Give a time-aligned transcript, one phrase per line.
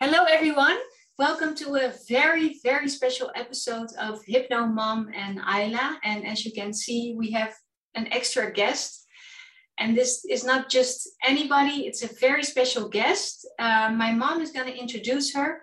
[0.00, 0.76] Hello, everyone.
[1.18, 5.96] Welcome to a very, very special episode of Hypno Mom and Ayla.
[6.04, 7.54] And as you can see, we have
[7.94, 9.06] an extra guest.
[9.78, 13.46] And this is not just anybody, it's a very special guest.
[13.58, 15.62] Uh, my mom is going to introduce her.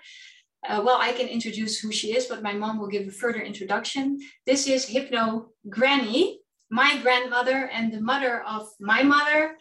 [0.68, 3.42] Uh, well, I can introduce who she is, but my mom will give a further
[3.42, 4.20] introduction.
[4.46, 6.40] This is Hypno Granny,
[6.72, 9.58] my grandmother and the mother of my mother.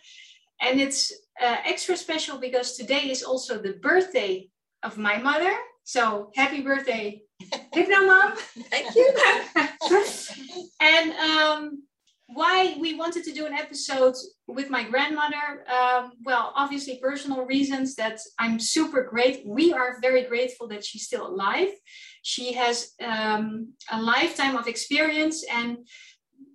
[0.60, 4.48] And it's uh, extra special because today is also the birthday
[4.82, 5.54] of my mother.
[5.84, 7.22] So happy birthday,
[7.72, 8.34] Hypno Mom.
[8.70, 9.12] Thank you.
[10.80, 11.82] and um,
[12.34, 14.14] why we wanted to do an episode
[14.46, 15.64] with my grandmother.
[15.71, 19.43] Um, well, obviously, personal reasons that I'm super great.
[19.46, 21.68] We are very grateful that she's still alive.
[22.22, 25.79] She has um, a lifetime of experience and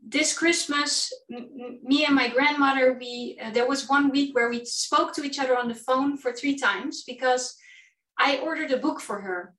[0.10, 5.14] this Christmas, me and my grandmother, we uh, there was one week where we spoke
[5.14, 7.56] to each other on the phone for three times because
[8.18, 9.54] I ordered a book for her,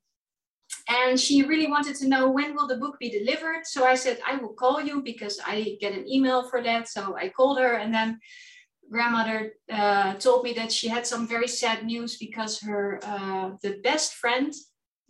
[0.89, 3.67] and she really wanted to know when will the book be delivered.
[3.67, 6.89] So I said I will call you because I get an email for that.
[6.89, 8.19] So I called her, and then
[8.91, 13.81] grandmother uh, told me that she had some very sad news because her uh, the
[13.83, 14.53] best friend,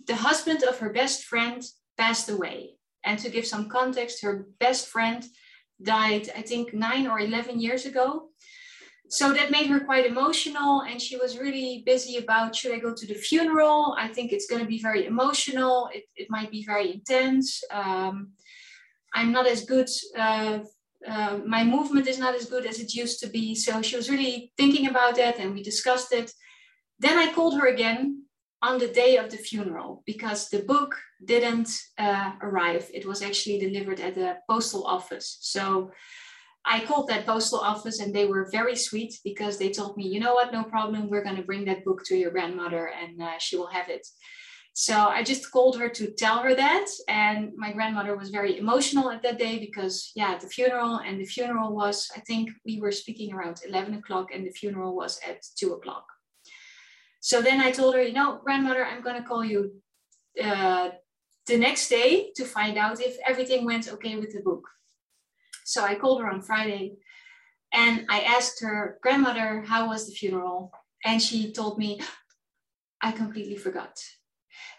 [0.07, 1.63] the husband of her best friend,
[1.97, 5.25] passed away and to give some context, her best friend
[5.83, 8.31] died, I think, nine or 11 years ago.
[9.11, 12.93] So that made her quite emotional, and she was really busy about should I go
[12.95, 13.97] to the funeral?
[13.99, 15.89] I think it's going to be very emotional.
[15.95, 17.63] It, it might be very intense.
[17.71, 18.33] Um,
[19.15, 19.89] I'm not as good.
[20.17, 20.59] Uh,
[21.07, 23.55] uh, my movement is not as good as it used to be.
[23.55, 26.31] So she was really thinking about that, and we discussed it.
[26.99, 28.25] Then I called her again
[28.63, 32.91] on the day of the funeral because the book didn't uh, arrive.
[32.93, 35.39] It was actually delivered at the postal office.
[35.41, 35.93] So
[36.65, 40.21] I called that postal office and they were very sweet because they told me, you
[40.21, 41.09] know what, no problem.
[41.09, 44.07] We're going to bring that book to your grandmother and uh, she will have it.
[44.75, 46.87] So I just called her to tell her that.
[47.09, 51.25] And my grandmother was very emotional at that day because, yeah, the funeral and the
[51.25, 55.45] funeral was, I think we were speaking around 11 o'clock and the funeral was at
[55.57, 56.05] two o'clock.
[57.21, 59.73] So then I told her, you know, grandmother, I'm going to call you
[60.43, 60.91] uh,
[61.47, 64.65] the next day to find out if everything went okay with the book.
[65.65, 66.95] So I called her on Friday
[67.73, 70.73] and I asked her, grandmother, how was the funeral?
[71.05, 72.01] And she told me,
[73.03, 73.99] I completely forgot.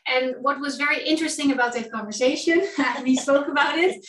[0.07, 2.63] And what was very interesting about that conversation,
[3.03, 4.03] we spoke about it,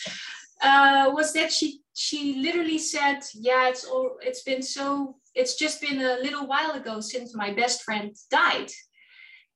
[0.61, 5.81] uh, was that she she literally said, "Yeah, it's all it's been so it's just
[5.81, 8.69] been a little while ago since my best friend died.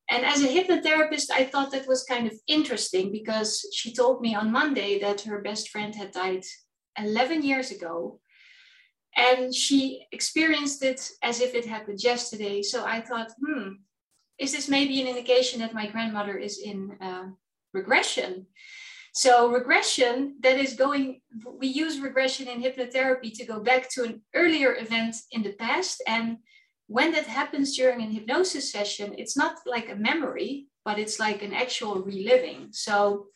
[0.09, 4.35] And as a hypnotherapist, I thought that was kind of interesting because she told me
[4.35, 6.43] on Monday that her best friend had died
[6.97, 8.19] 11 years ago.
[9.17, 12.61] And she experienced it as if it happened yesterday.
[12.61, 13.69] So I thought, hmm,
[14.37, 17.27] is this maybe an indication that my grandmother is in uh,
[17.73, 18.47] regression?
[19.15, 21.21] So regression, that is going,
[21.57, 26.03] we use regression in hypnotherapy to go back to an earlier event in the past.
[26.05, 26.39] And
[26.87, 31.41] when that happens during an hypnosis session, it's not like a memory, but it's like
[31.41, 32.67] an actual reliving.
[32.71, 33.27] So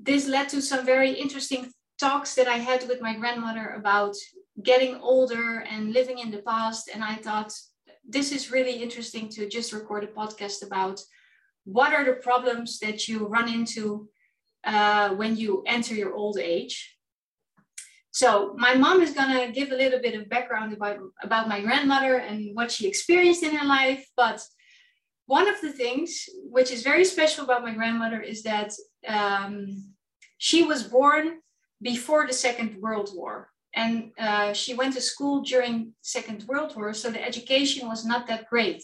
[0.00, 1.70] this led to some very interesting
[2.00, 4.16] talks that I had with my grandmother about
[4.60, 6.90] getting older and living in the past.
[6.92, 7.52] And I thought
[8.04, 11.00] this is really interesting to just record a podcast about
[11.62, 14.08] what are the problems that you run into
[14.64, 16.96] uh, when you enter your old age.
[18.12, 22.16] So my mom is gonna give a little bit of background about, about my grandmother
[22.16, 24.04] and what she experienced in her life.
[24.16, 24.44] But
[25.26, 28.72] one of the things which is very special about my grandmother is that
[29.06, 29.94] um,
[30.38, 31.38] she was born
[31.80, 33.48] before the Second World War.
[33.74, 38.26] And uh, she went to school during Second World War, so the education was not
[38.26, 38.82] that great.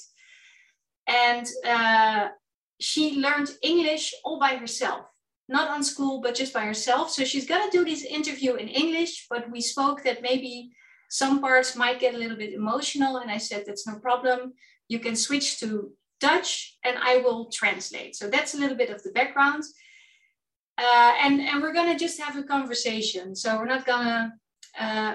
[1.09, 2.29] And uh,
[2.81, 5.07] she learned English all by herself
[5.49, 7.11] not on school, but just by herself.
[7.11, 10.73] So she's going to do this interview in English, but we spoke that maybe
[11.09, 13.19] some parts might get a little bit emotional.
[13.19, 14.55] And I said, that's no problem.
[14.89, 18.17] You can switch to Dutch and I will translate.
[18.17, 19.63] So that's a little bit of the background.
[20.79, 23.35] Uh, and, and we're going to just have a conversation.
[23.37, 24.33] So we're not going to,
[24.79, 25.15] uh,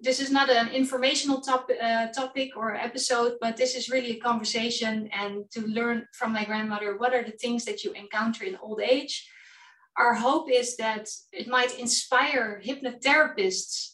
[0.00, 4.20] this is not an informational top, uh, topic or episode, but this is really a
[4.20, 8.56] conversation and to learn from my grandmother what are the things that you encounter in
[8.56, 9.28] old age
[9.98, 13.92] our hope is that it might inspire hypnotherapists,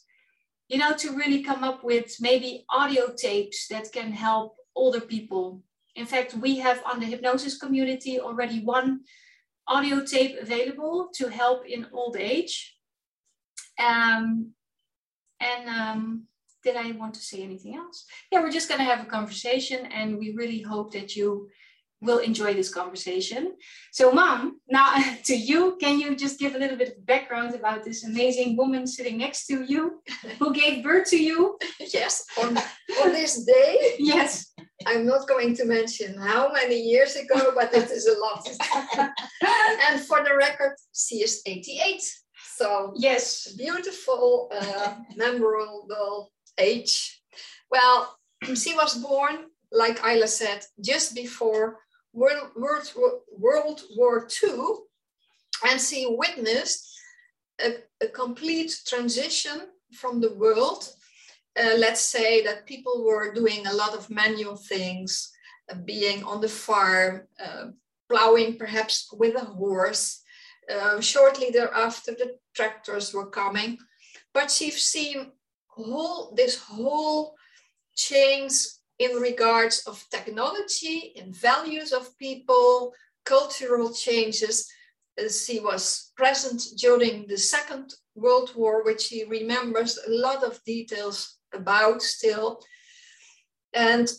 [0.69, 5.63] you know, to really come up with maybe audio tapes that can help older people.
[5.95, 9.01] In fact, we have on the hypnosis community already one
[9.69, 12.77] audio tape available to help in old age.
[13.79, 14.53] Um,
[15.41, 16.25] and um,
[16.65, 18.07] did I want to say anything else?
[18.31, 21.49] Yeah, we're just going to have a conversation, and we really hope that you
[22.03, 23.55] will enjoy this conversation.
[23.93, 24.95] So, Mom, now
[25.25, 28.87] to you, can you just give a little bit of background about this amazing woman
[28.87, 30.03] sitting next to you
[30.39, 31.59] who gave birth to you?
[31.93, 32.57] Yes, on,
[33.03, 33.95] on this day.
[33.99, 34.53] Yes.
[34.87, 38.43] I'm not going to mention how many years ago, but it is a lot.
[39.89, 42.03] and for the record, she is 88.
[42.57, 47.23] So, yes, beautiful, uh, memorable age.
[47.71, 48.19] Well,
[48.55, 51.79] she was born, like Ayla said, just before
[52.13, 52.93] World,
[53.39, 54.75] World, War II,
[55.69, 56.89] and she witnessed
[57.61, 60.89] a, a complete transition from the world.
[61.59, 65.31] Uh, let's say that people were doing a lot of manual things,
[65.71, 67.67] uh, being on the farm, uh,
[68.11, 70.23] plowing perhaps with a horse.
[70.71, 73.79] Uh, shortly thereafter, the tractors were coming.
[74.33, 75.33] But she's seen
[75.67, 77.35] whole, this whole
[77.95, 78.55] change
[79.03, 82.95] in regards of technology and values of people,
[83.25, 84.71] cultural changes.
[85.19, 90.63] As he was present during the Second World War, which he remembers a lot of
[90.65, 92.63] details about still.
[93.75, 94.11] And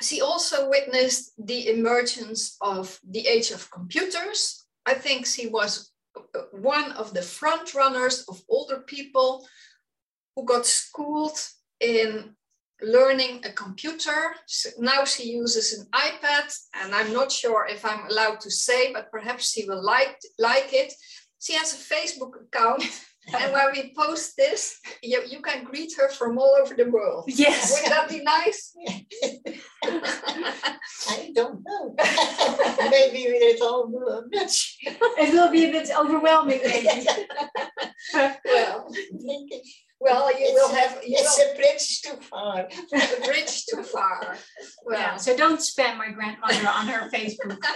[0.00, 4.66] she also witnessed the emergence of the age of computers.
[4.84, 5.92] I think she was
[6.50, 9.46] one of the front runners of older people
[10.34, 11.38] who got schooled
[11.78, 12.34] in
[12.82, 14.34] learning a computer.
[14.46, 18.92] So now she uses an iPad, and I'm not sure if I'm allowed to say,
[18.92, 20.92] but perhaps she will like, like it.
[21.40, 22.84] She has a Facebook account.
[23.38, 27.24] and when we post this, you, you can greet her from all over the world.
[27.28, 27.80] Yes.
[27.82, 28.74] Would that be nice?
[31.08, 31.94] I don't know.
[32.90, 34.52] maybe it's all a bit.
[34.82, 37.06] It will be a bit overwhelming, maybe.
[38.44, 38.88] well,
[40.02, 42.68] well, you it's will have you it's will, a bridge too far.
[42.92, 44.36] a bridge too far.
[44.84, 47.62] Well, yeah, so don't spam my grandmother on her Facebook.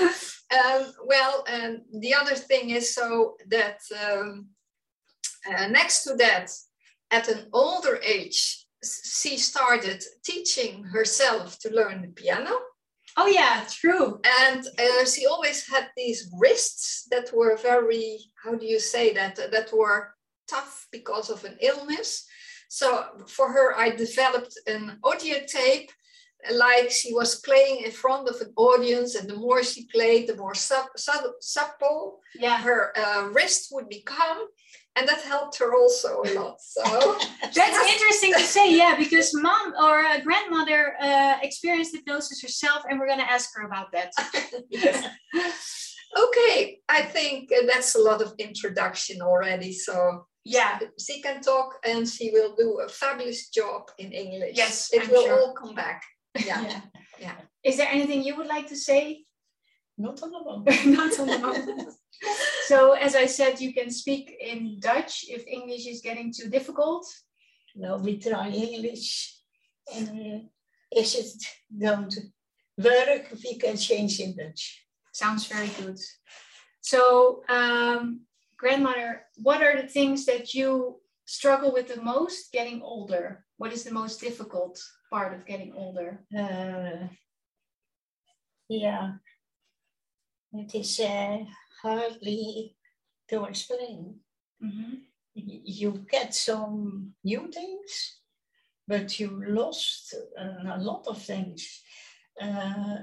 [0.00, 4.48] um, well, and the other thing is so that um,
[5.48, 6.50] uh, next to that,
[7.12, 12.50] at an older age, she started teaching herself to learn the piano.
[13.16, 14.20] Oh yeah, true.
[14.42, 19.36] And uh, she always had these wrists that were very, how do you say that,
[19.36, 20.14] that were
[20.50, 22.26] tough because of an illness.
[22.68, 22.86] So
[23.26, 25.90] for her, I developed an audio tape
[26.52, 30.36] like she was playing in front of an audience and the more she played the
[30.36, 32.58] more sub, sub, supple Yeah.
[32.58, 34.46] her uh, wrist would become
[34.96, 36.82] and that helped her also a lot so
[37.54, 42.98] That's interesting to say, yeah, because mom or uh, grandmother uh, experienced hypnosis herself, and
[42.98, 44.10] we're going to ask her about that.
[46.24, 51.74] okay i think uh, that's a lot of introduction already so Yeah, she can talk
[51.84, 55.38] and she will do a fabulous job in english Yes, it I'm will sure.
[55.40, 56.02] all come back
[56.46, 56.80] yeah yeah.
[57.20, 57.36] Yeah.
[57.62, 59.24] Is there anything you would like to say?
[59.98, 60.86] Not on the moment.
[60.98, 61.88] Not on the moment.
[62.66, 67.06] So, as I said, you can speak in Dutch if English is getting too difficult.
[67.74, 69.34] No, we try English.
[69.94, 71.42] And uh, is it
[71.86, 72.14] don't
[72.76, 74.84] work, we can change in Dutch.
[75.12, 75.98] Sounds very good.
[76.82, 78.20] So, um,
[78.60, 83.44] grandmother, what are the things that you struggle with the most getting older?
[83.56, 84.78] What is the most difficult
[85.10, 86.20] part of getting older?
[86.38, 87.08] Uh,
[88.68, 89.12] yeah,
[90.52, 91.38] it is uh,
[91.82, 92.76] hardly
[93.30, 94.20] to explain.
[94.62, 95.06] Mhm.
[95.34, 98.20] You get some new things,
[98.86, 101.82] but you lost uh, a lot of things.
[102.40, 102.98] Uh,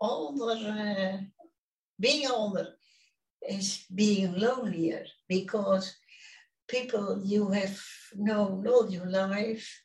[0.00, 1.18] older, uh,
[2.00, 2.77] being older
[3.42, 5.96] is being lonelier because
[6.68, 7.80] people you have
[8.14, 9.82] known all your life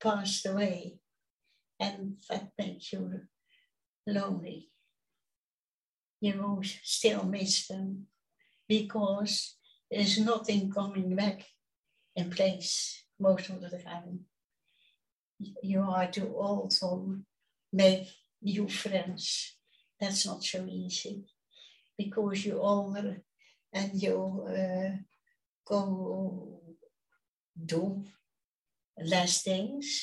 [0.00, 0.98] passed away,
[1.80, 3.20] and that makes you
[4.06, 4.70] lonely.
[6.20, 8.06] You still miss them
[8.68, 9.56] because
[9.90, 11.44] there's nothing coming back
[12.14, 14.20] in place most of the time.
[15.62, 17.20] You are too old to
[17.72, 18.08] make
[18.42, 19.56] new friends.
[20.00, 21.26] That's not so easy
[21.98, 23.16] because you're older
[23.72, 24.96] and you uh,
[25.66, 26.60] go
[27.64, 28.04] do
[29.02, 30.02] less things.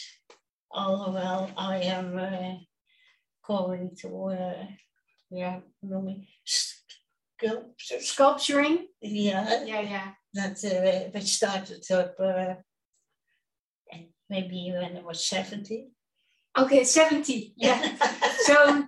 [0.72, 2.56] Although I am uh,
[3.46, 4.66] going to, uh,
[5.30, 5.60] yeah.
[8.00, 8.88] Sculpturing?
[9.02, 10.12] Yeah, Yeah, yeah.
[10.34, 12.56] that uh, which started up uh,
[14.30, 15.90] maybe when I was 70.
[16.58, 17.54] Okay, 70.
[17.58, 17.98] Yeah.
[18.46, 18.86] so,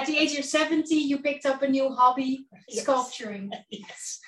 [0.00, 2.82] at the age of 70, you picked up a new hobby, Yes.
[2.82, 3.50] sculpturing.
[3.70, 4.20] yes.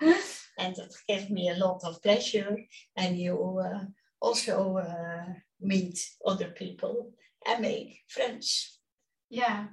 [0.00, 0.46] yes.
[0.58, 2.56] and it gives me a lot of pleasure.
[2.96, 3.84] And you uh,
[4.20, 7.12] also uh, meet other people
[7.46, 8.78] and make friends.
[9.30, 9.66] Yeah.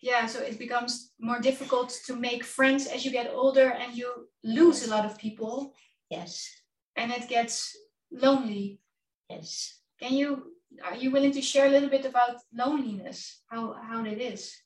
[0.00, 4.28] Yeah, so it becomes more difficult to make friends as you get older and you
[4.42, 5.74] lose a lot of people.
[6.08, 6.48] Yes.
[6.96, 7.76] And it gets
[8.10, 8.80] lonely.
[9.28, 9.78] Yes.
[10.00, 10.52] Can you
[10.84, 13.42] are you willing to share a little bit about loneliness?
[13.50, 14.56] How how it is?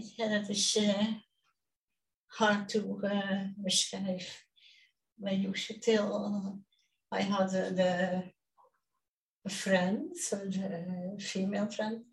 [0.00, 1.06] Ja, dat is uh,
[2.26, 4.46] hard to uh, beschrijven.
[5.14, 8.32] When you should tell, uh, I had a,
[9.42, 12.04] a friend, a female friend,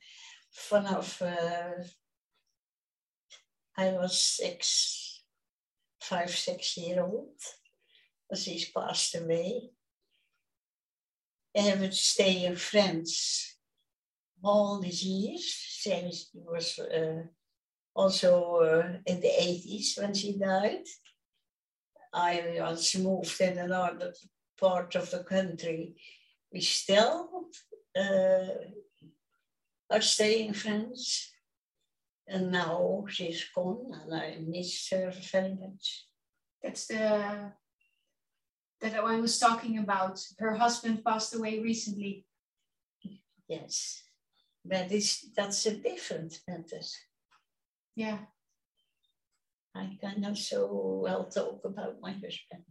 [0.69, 1.83] vanaf uh,
[3.77, 5.23] I was six,
[6.01, 7.39] five, six years old.
[8.35, 9.69] She's passed away.
[11.55, 13.55] And would stay friends
[14.43, 15.43] all these years.
[15.43, 17.23] She was uh,
[17.97, 20.85] also uh, in the 80s when she died.
[22.13, 24.13] I was moved in another
[24.59, 25.95] part of the country.
[26.53, 27.49] We still
[27.97, 28.47] uh,
[29.89, 31.31] are staying friends.
[32.27, 36.05] And now she's gone and I miss her very much.
[36.61, 37.53] That's the
[38.81, 40.19] that I was talking about.
[40.37, 42.25] Her husband passed away recently.
[43.47, 44.03] Yes.
[44.63, 46.81] But it's, that's a different matter.
[47.97, 48.19] Yeah.
[49.75, 52.63] I cannot so well talk about my husband.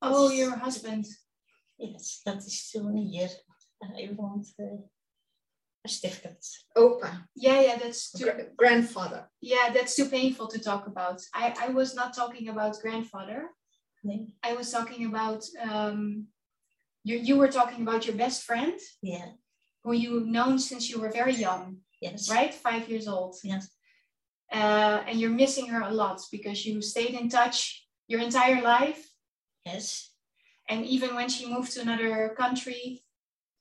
[0.00, 1.04] Oh, your husband.
[1.78, 3.28] Yes, that is still here.
[3.82, 4.80] I want uh,
[5.84, 6.44] a certificate.
[6.78, 7.10] Opa.
[7.34, 9.28] Yeah, yeah, that's too, Gra grandfather.
[9.42, 11.20] Yeah, that's too painful to talk about.
[11.34, 13.50] I, I was not talking about grandfather.
[14.02, 14.34] Nee.
[14.42, 16.28] I was talking about um,
[17.04, 17.18] you.
[17.18, 18.78] You were talking about your best friend.
[19.02, 19.28] Yeah.
[19.84, 21.76] Who you've known since you were very young.
[22.00, 22.30] Yes.
[22.30, 23.36] Right, five years old.
[23.44, 23.75] Yes.
[24.52, 29.08] Uh, and you're missing her a lot because you stayed in touch your entire life.
[29.64, 30.10] Yes.
[30.68, 33.02] And even when she moved to another country,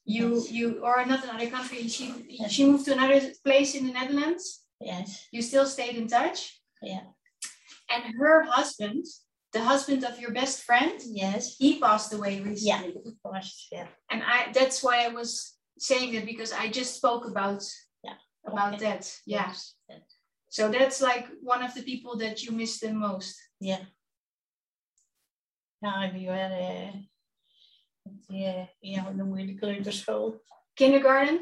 [0.06, 0.52] you yes.
[0.52, 2.52] you or not another country, she yes.
[2.52, 4.66] she moved to another place in the Netherlands.
[4.80, 5.28] Yes.
[5.32, 6.62] You still stayed in touch.
[6.82, 7.02] Yeah.
[7.90, 9.06] And her husband,
[9.54, 12.94] the husband of your best friend, yes, he passed away recently.
[12.96, 13.68] Yeah, course.
[13.72, 13.88] Yeah.
[14.12, 17.64] And I that's why I was saying that because I just spoke about
[18.04, 18.86] yeah about okay.
[18.86, 19.12] that.
[19.26, 19.48] Yeah.
[19.48, 19.74] Yes.
[20.50, 23.36] So that's like one of the people that you miss the most.
[23.60, 23.86] Yeah.
[25.82, 26.92] Ja, we were uh,
[28.30, 30.42] yeah, ja, hoe noem je de kleuterschool?
[30.74, 31.40] Kindergarten?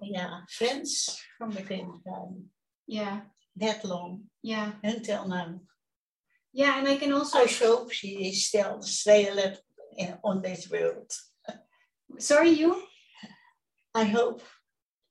[0.00, 2.50] Yeah, friends from the kindergarten.
[2.84, 3.20] Yeah.
[3.56, 4.30] That long.
[4.40, 4.72] Yeah.
[4.82, 5.60] Until now.
[6.52, 7.38] Yeah, and I can also.
[7.38, 8.80] I hope she is still
[9.96, 11.10] in, on this world.
[12.18, 12.82] Sorry, you?
[13.94, 14.42] I hope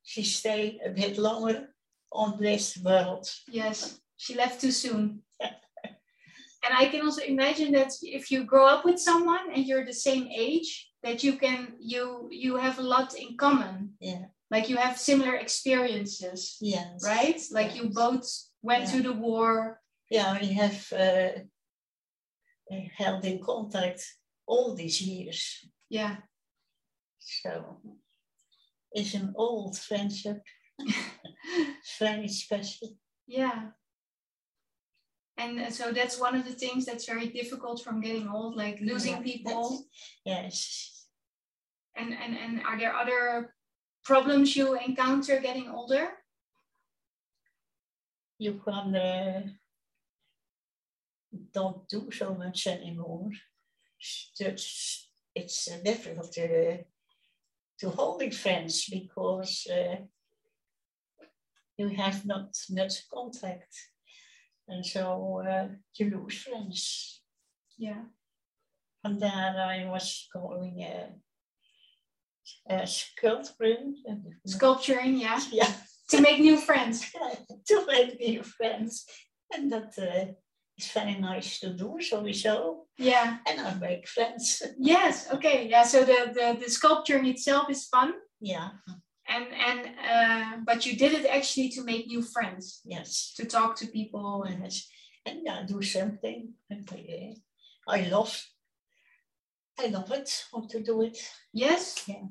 [0.04, 1.71] she stay a bit longer
[2.12, 3.30] on this world.
[3.48, 5.22] Yes, she left too soon.
[5.42, 9.94] and I can also imagine that if you grow up with someone and you're the
[9.94, 13.94] same age, that you can you you have a lot in common.
[14.00, 14.26] Yeah.
[14.50, 16.58] Like you have similar experiences.
[16.62, 17.04] Yes.
[17.06, 17.42] Right?
[17.52, 17.76] Like yes.
[17.78, 18.28] you both
[18.62, 18.92] went yeah.
[18.92, 19.80] to the war.
[20.10, 21.30] Yeah, we have uh,
[22.98, 24.04] held in contact
[24.46, 25.66] all these years.
[25.90, 26.18] Yeah.
[27.20, 27.80] So
[28.92, 30.42] it's an old friendship.
[32.00, 32.98] very special.
[33.28, 33.70] Yeah.
[35.38, 39.18] And so that's one of the things that's very difficult from getting old, like losing
[39.18, 39.86] yeah, people.
[40.26, 41.08] Yes.
[41.96, 43.54] And, and and are there other
[44.04, 46.10] problems you encounter getting older?
[48.38, 49.42] You can uh,
[51.54, 53.30] don't do so much anymore.
[54.40, 56.84] It's, it's difficult to,
[57.80, 59.98] to holding friends because uh,
[61.82, 63.74] you have not much contact.
[64.68, 67.22] And so uh, you lose friends.
[67.78, 68.04] Yeah.
[69.04, 73.96] And then I was going uh, uh, sculpturing.
[74.46, 75.40] Sculpturing, yeah.
[75.52, 75.74] Yeah.
[76.10, 77.12] to make new friends.
[77.68, 79.06] to make new friends.
[79.54, 80.34] And that uh,
[80.78, 82.86] is very nice to do, sowieso.
[82.98, 83.38] Yeah.
[83.48, 84.62] And I make friends.
[84.78, 85.68] Yes, okay.
[85.68, 88.14] Yeah, so the, the, the sculpturing itself is fun.
[88.40, 88.70] Yeah.
[89.28, 92.82] And and uh, but you did it actually to make new friends.
[92.86, 93.34] Yes.
[93.38, 94.88] To talk to people and yes.
[95.26, 96.54] and yeah, do something.
[96.70, 96.90] And,
[97.88, 98.44] I love.
[99.80, 100.46] I love it.
[100.54, 101.18] Want to do it?
[101.54, 102.04] Yes.
[102.08, 102.26] Yeah.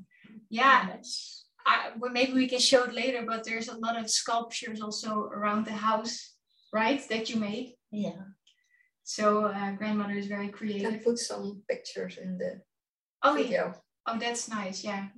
[0.50, 0.88] Yeah.
[0.88, 1.44] Yes.
[1.66, 5.24] I, well, maybe we can show it later, but there's a lot of sculptures also
[5.24, 6.34] around the house,
[6.72, 7.06] right?
[7.08, 7.74] That you made.
[7.90, 8.22] Yeah.
[9.04, 10.94] So uh, grandmother is very creative.
[10.94, 12.60] I put some pictures in the
[13.22, 13.52] oh, video.
[13.52, 13.72] Yeah.
[14.06, 14.84] Oh, that's nice.
[14.84, 15.08] Yeah.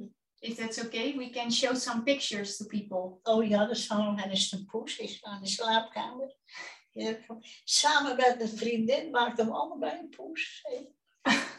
[0.42, 3.20] If that's okay, we can show some pictures to people.
[3.24, 6.36] Oh ja, dat zou nog eens een poes is aan de slaapkamer.
[7.64, 10.62] Samen met een vriendin maakten we allebei een poes.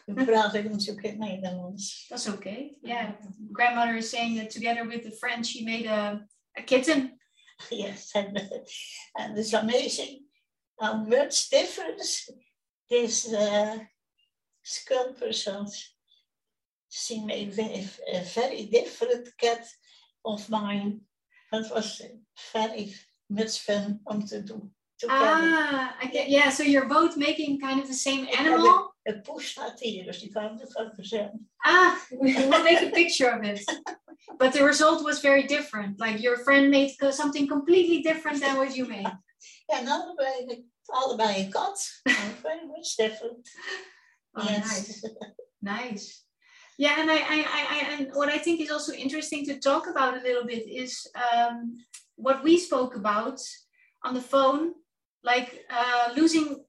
[0.06, 2.08] We praten natuurlijk in Nederlands.
[2.08, 2.78] That's okay.
[2.82, 3.12] Yeah.
[3.52, 7.20] Grandmother is saying that together with the friend, she made a, a kitten.
[7.70, 8.38] Yes, and,
[9.14, 10.26] and it's amazing
[10.80, 12.30] how much difference
[12.90, 13.78] this uh,
[14.62, 15.93] skull persons
[17.26, 19.66] made a, a very different cat
[20.24, 21.02] of mine.
[21.52, 22.02] That was
[22.52, 22.94] very
[23.28, 24.74] much fun om te doen.
[25.08, 28.94] Ah, I get, yeah, so you're both making kind of the same animal.
[29.04, 30.32] Het poes staat hier, dus die
[30.74, 31.50] ook zeggen.
[31.58, 33.82] Ah, we'll make a picture of it.
[34.38, 36.00] But the result was very different.
[36.00, 39.22] Like your friend made something completely different than what you made.
[39.66, 42.02] Ja, en allebei, allebei een kat.
[42.44, 43.50] Very much different.
[44.32, 44.66] Oh, yes.
[44.66, 45.16] nice.
[45.60, 46.24] Nice.
[46.78, 50.18] Yeah, and I, I, I, and what I think is also interesting to talk about
[50.18, 51.78] a little bit is um,
[52.16, 53.40] what we spoke about
[54.04, 54.74] on the phone,
[55.24, 56.64] like uh, losing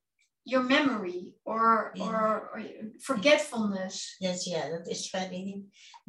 [0.44, 2.04] your memory or, yeah.
[2.04, 2.62] or, or
[3.02, 4.16] forgetfulness.
[4.20, 5.62] Yes, yeah, that is very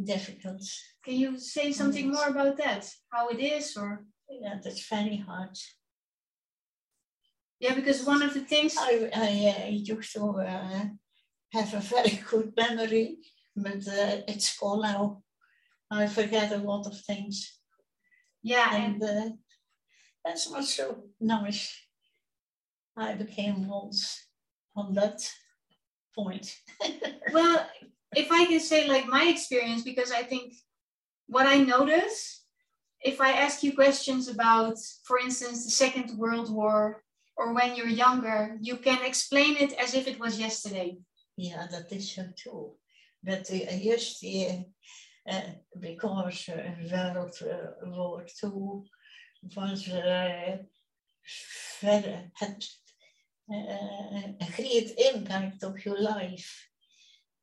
[0.04, 0.62] difficult.
[1.06, 2.16] Can you say something yes.
[2.16, 2.86] more about that?
[3.12, 4.04] How it is, or?
[4.30, 5.58] Yeah, that's very hard.
[7.62, 10.86] Yeah, because one of the things I, I uh, used to uh,
[11.54, 13.20] have a very good memory,
[13.56, 15.22] but uh, it's school now.
[15.92, 17.60] I forget a lot of things.
[18.44, 19.36] Yeah, and, and uh,
[20.24, 21.74] that's not so nice.
[22.98, 24.28] I became once
[24.76, 25.30] on that
[26.14, 26.56] point.
[27.34, 27.68] well,
[28.16, 30.54] if I can say like my experience, because I think
[31.28, 32.46] what I notice,
[33.02, 37.04] if I ask you questions about, for instance, the Second World War,
[37.38, 40.98] or when you're younger, you can explain it as if it was yesterday.
[41.38, 42.72] Yeah, that is so too.
[43.28, 44.66] Uh, yesterday,
[45.30, 45.42] uh,
[45.80, 46.50] because
[46.92, 47.38] World
[47.84, 48.84] War II
[49.56, 50.58] was uh,
[51.82, 52.64] verder, had
[53.52, 56.68] uh, a great impact of your life.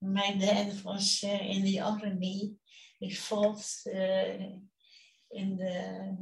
[0.00, 2.54] My dad was uh, in the army.
[3.00, 4.58] He fought uh,
[5.32, 6.16] in the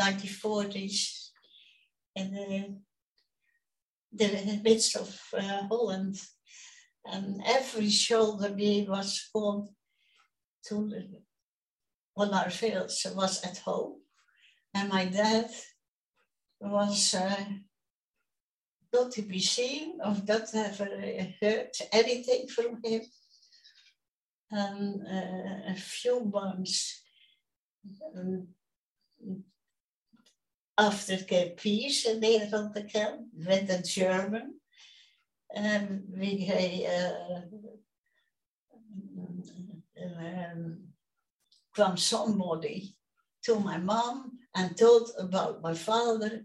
[0.00, 1.28] 1940s
[2.16, 2.78] in
[4.12, 6.16] the, the midst of uh, Holland.
[7.04, 9.68] And every shoulder he was gone
[10.66, 10.92] to
[12.16, 14.00] on our fields was at home.
[14.74, 15.50] And my dad
[16.60, 17.44] was uh,
[18.92, 20.88] not to be seen or not ever
[21.40, 23.02] heard anything from him.
[24.50, 27.02] And uh, a few months
[28.14, 28.48] um,
[30.78, 34.60] after the peace in Nederland again, with the German,
[35.54, 37.40] we uh,
[40.02, 40.78] um,
[41.72, 42.96] from somebody
[43.44, 46.44] to my mom and told about my father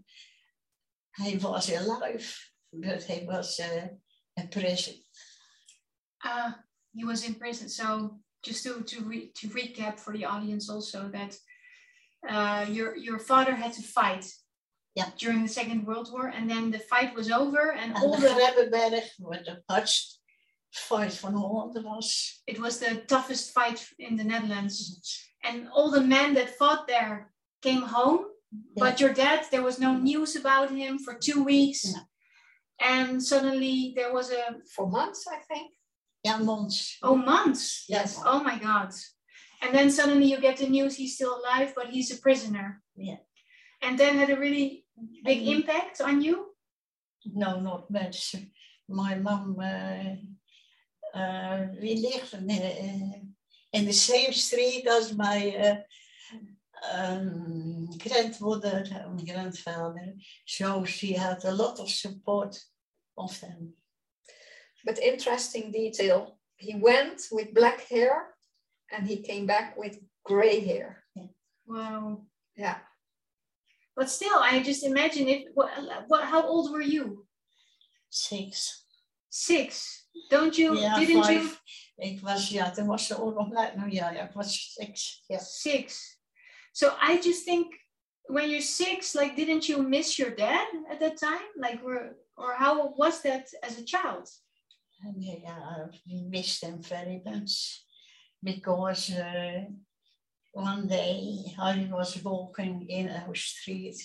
[1.16, 2.38] he was alive,
[2.72, 3.88] but he was uh,
[4.36, 4.94] in prison.
[6.24, 6.52] Uh,
[6.94, 7.68] he was in prison.
[7.68, 11.36] So just to to, re to recap for the audience also that
[12.28, 14.26] uh, your your father had to fight
[14.98, 15.10] yeah.
[15.18, 18.28] during the Second World War, and then the fight was over, and, and all the
[18.28, 20.20] Grebbeberg, where the hardest
[20.72, 22.06] fight van Holland was.
[22.46, 24.76] It was the toughest fight in the Netherlands,
[25.44, 27.32] and all the men that fought there
[27.62, 28.24] came home
[28.76, 31.94] but your dad, there was no news about him for two weeks.
[32.80, 34.56] And suddenly there was a.
[34.74, 35.72] For months, I think.
[36.24, 36.96] Yeah, months.
[37.02, 37.84] Oh, months.
[37.88, 38.20] Yes.
[38.24, 38.92] Oh my God.
[39.62, 42.80] And then suddenly you get the news he's still alive, but he's a prisoner.
[42.96, 43.16] Yeah.
[43.82, 44.84] And then had a really
[45.24, 45.56] big mm-hmm.
[45.56, 46.46] impact on you?
[47.24, 48.34] No, not much.
[48.88, 53.18] My mom, uh, uh, we live in, uh,
[53.72, 55.76] in the same street as my uh,
[56.92, 60.14] um, grandmother and grandfather.
[60.46, 62.58] So she had a lot of support
[63.16, 63.74] of them.
[64.84, 68.28] But interesting detail, he went with black hair
[68.90, 71.04] and he came back with gray hair.
[71.14, 71.26] Yeah.
[71.66, 72.22] Wow.
[72.56, 72.78] Yeah.
[73.98, 75.70] But still, I just imagine if, what,
[76.06, 77.26] what, how old were you?
[78.10, 78.84] Six.
[79.28, 80.06] Six.
[80.30, 81.32] Don't you, ja, didn't five.
[81.32, 81.50] you?
[81.96, 83.76] Ik was, ja, toen was de oorlog uit.
[83.76, 85.24] Nou ja, ja, ik was six.
[85.26, 85.40] Yeah.
[85.40, 86.18] Six.
[86.72, 87.74] So I just think
[88.28, 91.48] when you're six, like, didn't you miss your dad at that time?
[91.56, 94.28] Like, were, or how was that as a child?
[95.16, 97.84] Yeah, we missed him very much
[98.42, 99.64] because uh,
[100.58, 103.96] one day I was walking in our street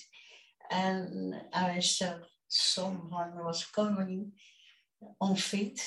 [0.69, 2.13] and I saw
[2.47, 4.31] someone was coming
[5.19, 5.81] on feet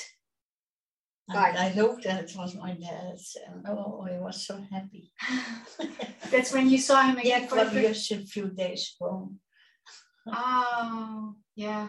[1.29, 1.57] Right.
[1.57, 5.11] I looked and it was my dad, and oh, I was so happy.
[6.31, 9.33] That's when you saw him again yeah, for just a few days ago.
[10.29, 11.89] oh, yeah.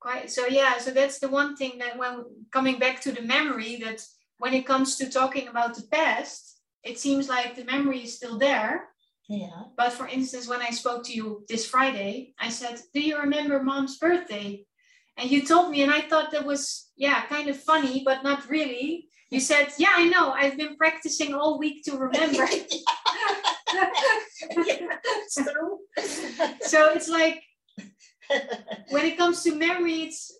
[0.00, 3.76] Quite so yeah, so that's the one thing that when coming back to the memory
[3.84, 4.04] that
[4.38, 8.38] when it comes to talking about the past, it seems like the memory is still
[8.38, 8.88] there.
[9.28, 9.64] Yeah.
[9.76, 13.62] But for instance, when I spoke to you this Friday, I said, Do you remember
[13.62, 14.64] mom's birthday?
[15.16, 18.48] And you told me, and I thought that was, yeah, kind of funny, but not
[18.48, 19.08] really.
[19.30, 20.32] You said, Yeah, I know.
[20.32, 22.46] I've been practicing all week to remember.
[26.60, 27.42] so it's like
[28.90, 30.32] when it comes to memory, it's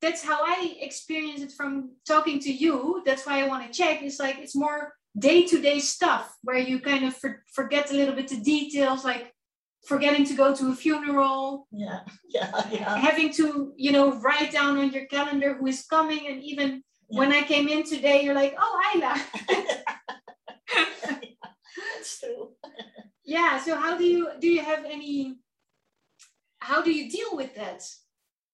[0.00, 3.02] that's how I experience it from talking to you.
[3.06, 4.02] That's why I want to check.
[4.02, 8.28] It's like it's more day-to-day stuff where you kind of for, forget a little bit
[8.28, 9.32] the details, like
[9.84, 11.66] forgetting to go to a funeral.
[11.70, 12.96] Yeah, yeah, yeah.
[12.96, 17.18] Having to, you know, write down on your calendar who is coming, and even yeah.
[17.18, 19.20] when I came in today, you're like, "Oh, Ayla."
[21.96, 22.50] That's true.
[23.24, 23.60] yeah.
[23.60, 24.48] So how do you do?
[24.48, 25.36] You have any?
[26.60, 27.82] How do you deal with that?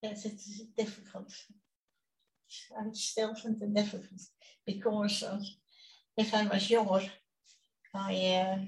[0.02, 1.32] Yes, it's difficult.
[2.78, 4.22] I still difficult
[4.64, 5.40] because I
[6.18, 7.10] was younger,
[7.94, 8.66] I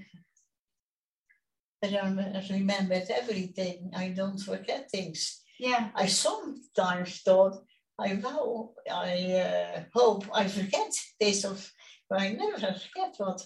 [1.82, 3.90] uh, remembered everything.
[3.94, 5.42] I don't forget things.
[5.58, 5.90] Yeah.
[5.94, 7.62] I sometimes thought,
[7.98, 11.70] I vow, I uh, hope I forget this, of,
[12.08, 13.44] but I never forget what.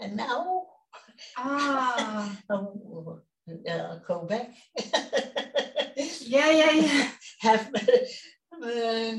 [0.00, 0.66] And now,
[1.36, 3.22] ah, I'll
[3.70, 4.50] uh, go back.
[6.26, 7.10] yeah, yeah, yeah.
[7.40, 7.70] Have
[8.62, 9.12] uh,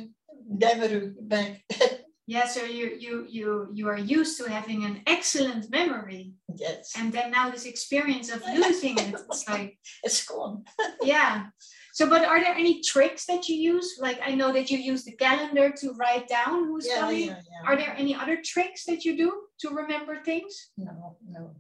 [0.48, 1.64] never back.
[2.30, 6.34] yeah, so you you you you are used to having an excellent memory.
[6.56, 6.94] Yes.
[6.96, 10.64] And then now this experience of losing it, it's like it's gone.
[11.02, 11.48] yeah.
[11.94, 13.98] So, but are there any tricks that you use?
[14.00, 17.30] Like I know that you use the calendar to write down who's yeah, coming.
[17.30, 17.64] Yeah, yeah.
[17.66, 20.70] Are there any other tricks that you do to remember things?
[20.78, 21.56] No, no,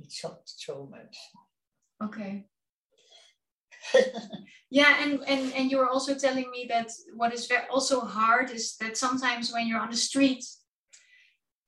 [0.00, 1.14] it's not so much.
[2.02, 2.46] Okay.
[4.70, 8.50] Yeah, and, and and you were also telling me that what is very also hard
[8.50, 10.44] is that sometimes when you're on the street,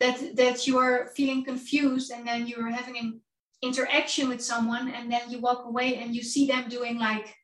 [0.00, 3.20] that that you are feeling confused and then you're having an
[3.62, 7.35] interaction with someone and then you walk away and you see them doing like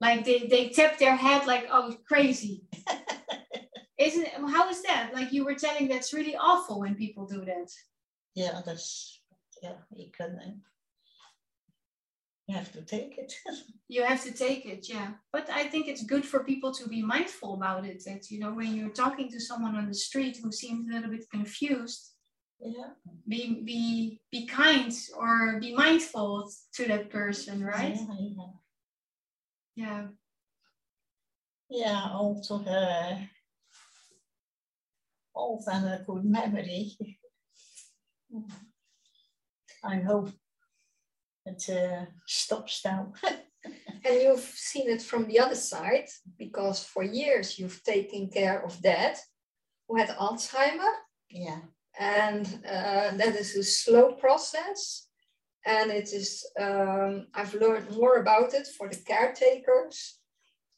[0.00, 2.64] like they they tap their head like oh crazy.
[3.98, 5.10] Isn't how is that?
[5.12, 7.70] Like you were telling that's really awful when people do that.
[8.34, 9.20] Yeah that's
[9.62, 10.62] yeah you can
[12.50, 13.32] you have to take it.
[13.88, 15.08] You have to take it yeah.
[15.32, 18.52] But i think it's good for people to be mindful about it that you know
[18.58, 22.02] when you're talking to someone on the street who seems a little bit confused
[22.60, 22.90] yeah.
[23.32, 27.96] be be be kind or be mindful to that person right?
[27.96, 28.46] Yeah yeah.
[29.80, 30.06] Yeah,
[31.82, 33.16] yeah also uh,
[35.34, 36.96] also a good memory.
[39.82, 40.30] I hope
[41.46, 43.12] it uh, stops now
[44.04, 48.80] and you've seen it from the other side because for years you've taken care of
[48.82, 49.16] dad
[49.88, 50.92] who had alzheimer.
[51.28, 51.60] Yeah.
[51.98, 55.08] And uh, that is a slow process
[55.66, 60.18] and it is um, i've learned more about it for the caretakers.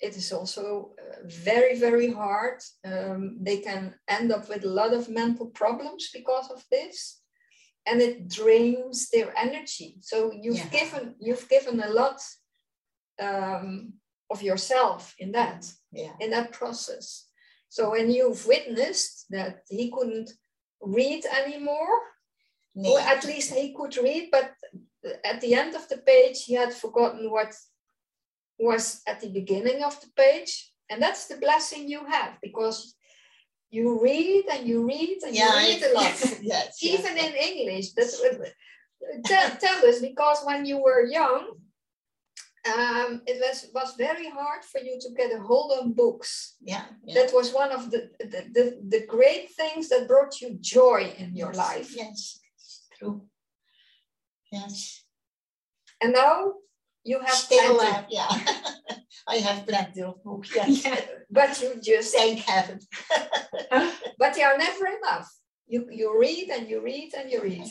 [0.00, 2.60] It is also uh, very very hard.
[2.84, 7.21] Um, they can end up with a lot of mental problems because of this
[7.86, 10.68] and it drains their energy so you've yeah.
[10.68, 12.20] given you've given a lot
[13.20, 13.92] um,
[14.30, 16.12] of yourself in that yeah.
[16.20, 17.26] in that process
[17.68, 20.30] so when you've witnessed that he couldn't
[20.80, 21.98] read anymore
[22.74, 22.90] Nee.
[22.90, 24.52] or at least he could read, but
[25.24, 27.54] at the end of the page, he had forgotten what
[28.58, 30.72] was at the beginning of the page.
[30.88, 32.94] And that's the blessing you have because
[33.72, 37.26] you read and you read and yeah, you read a lot, yes, even yes.
[37.26, 37.92] in English.
[37.94, 38.52] That's what,
[39.24, 41.52] tell, tell us because when you were young,
[42.68, 46.56] um, it was was very hard for you to get a hold on books.
[46.60, 47.14] Yeah, yeah.
[47.14, 51.34] That was one of the, the, the, the great things that brought you joy in
[51.34, 51.96] your yes, life.
[51.96, 52.40] Yes,
[52.98, 53.22] true.
[54.52, 55.02] Yes.
[56.02, 56.52] And now
[57.04, 57.92] you have Still plenty.
[57.92, 58.28] have, yeah.
[59.28, 60.84] I have plenty of books, yes.
[60.84, 62.78] Yeah, but you just Thank heaven.
[64.18, 65.28] but they are never enough.
[65.66, 67.66] You you read and you read and you read.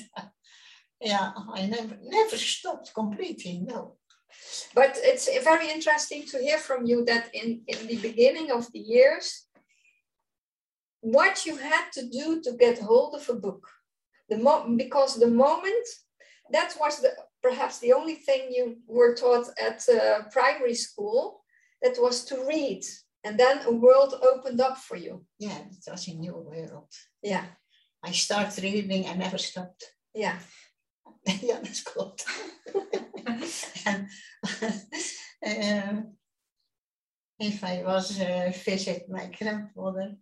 [1.02, 3.98] yeah, I never never stopped completely, no.
[4.74, 8.80] But it's very interesting to hear from you that in, in the beginning of the
[8.80, 9.46] years,
[11.02, 13.67] what you had to do to get hold of a book.
[14.30, 15.86] The mo- because the moment
[16.52, 17.12] that was the
[17.42, 21.44] perhaps the only thing you were taught at uh, primary school
[21.82, 22.84] that was to read
[23.24, 26.92] and then a world opened up for you Yeah, it was a new world.
[27.24, 27.46] yeah
[28.04, 29.96] I started reading, I never stopped.
[30.14, 30.40] yeah
[31.24, 32.26] ja, dat klopt.
[33.84, 34.10] en,
[35.40, 35.98] uh,
[37.38, 40.18] if I was uh, visit my grandmother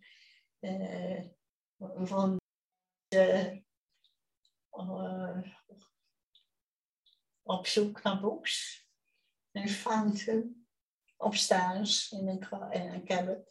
[0.60, 1.20] uh,
[1.78, 2.36] van
[3.08, 3.62] de,
[4.70, 5.38] uh,
[7.50, 8.88] op zoek naar boeks.
[9.52, 10.66] En found them
[11.18, 13.48] upstairs in a, in a cabinet.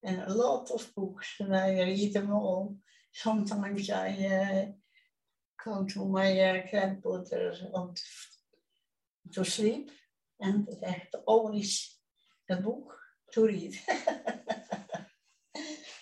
[0.00, 2.76] And a lot of books, and I read them all.
[3.10, 4.68] Sometimes I uh,
[5.56, 7.92] go to my uh, grandmother on
[9.30, 9.90] to sleep,
[10.38, 11.98] and have always
[12.50, 12.98] a book
[13.32, 13.80] to read.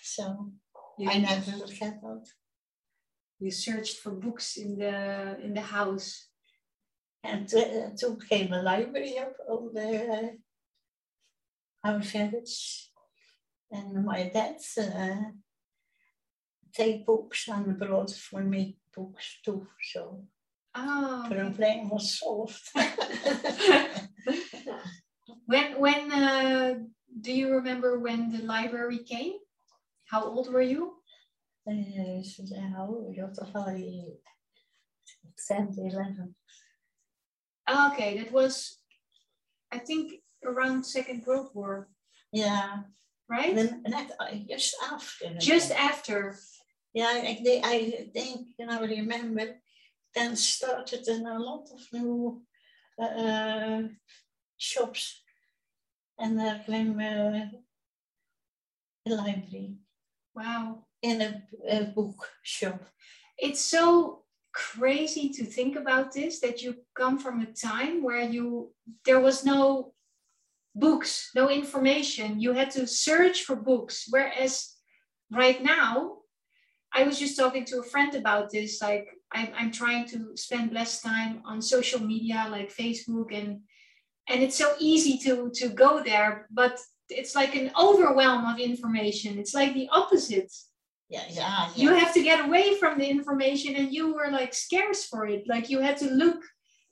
[0.01, 0.51] so
[0.97, 2.27] You, I never forget that.
[3.39, 6.32] you searched for books in the in the house.
[7.23, 12.89] And uh, toen came a library up on the uh, our village.
[13.71, 15.31] And my dad uh,
[16.73, 19.67] take books and brought for me books too.
[19.91, 20.25] So
[20.75, 21.25] Oh.
[21.29, 22.61] the problem was solved.
[25.45, 26.73] When when uh,
[27.21, 29.33] do you remember when the library came?
[30.09, 30.95] How old were you?
[31.67, 34.17] uh, so now you're probably
[35.47, 36.35] 10, 11.
[37.69, 38.77] Okay, that was,
[39.71, 40.13] I think,
[40.45, 41.87] around Second World War,
[42.31, 42.83] Yeah,
[43.29, 43.55] right?
[43.55, 45.33] then net, uh, just after.
[45.39, 46.35] Just after.
[46.93, 49.55] Yeah, I, think- I think, you know, remember,
[50.13, 52.41] then started in a lot of new
[53.01, 53.83] uh,
[54.57, 55.21] shops.
[56.19, 57.47] And there came uh,
[59.07, 59.77] a library
[60.35, 60.85] Wow.
[61.01, 62.81] in a, a book shop.
[63.37, 64.22] It's so
[64.53, 68.71] crazy to think about this that you come from a time where you
[69.05, 69.93] there was no
[70.75, 72.39] books, no information.
[72.39, 74.05] You had to search for books.
[74.09, 74.75] Whereas
[75.31, 76.17] right now,
[76.93, 78.81] I was just talking to a friend about this.
[78.81, 83.61] Like I'm, I'm trying to spend less time on social media like Facebook and
[84.29, 89.37] and it's so easy to to go there, but it's like an overwhelm of information.
[89.37, 90.51] It's like the opposite
[91.13, 95.05] Yeah, yeah, you have to get away from the information and you were like scarce
[95.05, 95.43] for it.
[95.47, 96.41] Like you had to look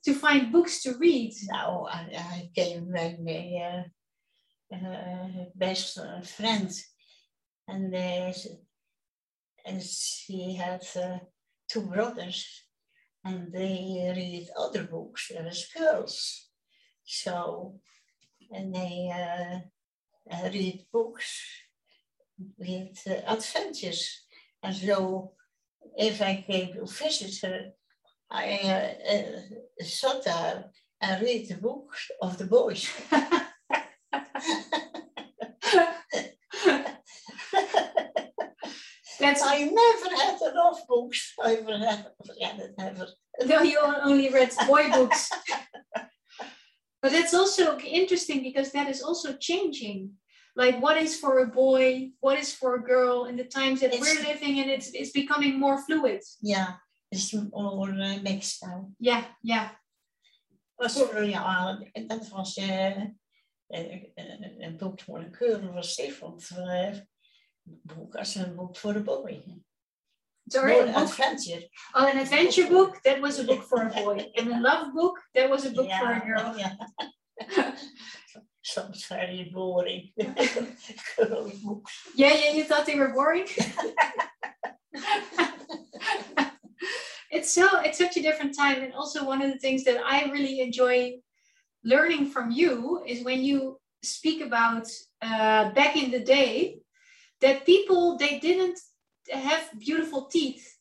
[0.06, 1.34] to find books to read.
[1.50, 6.70] Nou, I, I came with my uh, uh, best uh, friend,
[7.68, 8.32] and uh,
[9.66, 11.18] and she had uh,
[11.68, 12.46] two brothers,
[13.26, 15.32] and they read other books.
[15.32, 16.48] As girls.
[17.04, 17.80] So,
[18.52, 21.42] and they uh, read books
[22.58, 24.26] with uh, adventures,
[24.64, 25.34] and so
[25.98, 27.72] if I came to visit her,
[28.30, 30.66] I uh, sat there
[31.02, 32.90] and read the books of the boys.
[39.20, 41.34] that's I never had enough books.
[41.44, 43.08] I never had, yeah, never.
[43.46, 45.30] no you only read boy books
[47.02, 50.12] but that's also interesting because that is also changing
[50.56, 53.94] like what is for a boy what is for a girl in the times that
[53.94, 56.74] It's- we're living in it's, it's becoming more fluid Yeah,
[57.12, 58.90] it's all uh, mixed now.
[59.00, 59.70] yeah yeah
[60.78, 63.04] Was er, ja, dat was uh,
[63.68, 66.50] een boek voor een girl was different.
[66.58, 66.98] Uh,
[67.64, 69.44] boek als een boek voor een boy.
[70.48, 71.70] sorry More a adventure.
[71.94, 75.28] oh, an adventure book that was a book for a boy and a love book
[75.34, 76.76] that was a book for a girl Yeah.
[78.64, 80.12] Soms very boring.
[82.16, 83.48] Yeah, yeah, you thought they were boring.
[87.32, 90.30] it's so it's such a different time, and also one of the things that I
[90.32, 91.20] really enjoy
[91.84, 94.88] learning from you is when you speak about
[95.22, 96.82] uh, back in the day
[97.40, 98.80] that people they didn't
[99.32, 100.78] have beautiful teeth,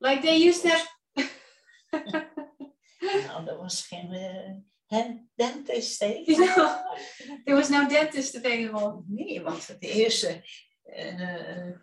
[0.00, 0.86] like they used to have.
[3.04, 4.08] Nou, dat was geen
[5.34, 6.22] dentist, hè?
[6.26, 6.96] Ja.
[7.44, 9.02] There was no dentist available.
[9.06, 10.42] Nee, want het eerste
[10.84, 11.74] uh, uh,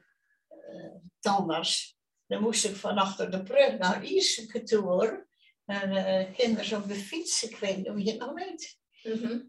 [1.20, 1.98] tandarts,
[2.28, 5.28] dan moest ik van achter de brug naar Ierseke toe hoor.
[5.66, 8.80] En uh, kinderen op de fiets, ik weet niet of je het nog weet.
[9.04, 9.40] Mhm.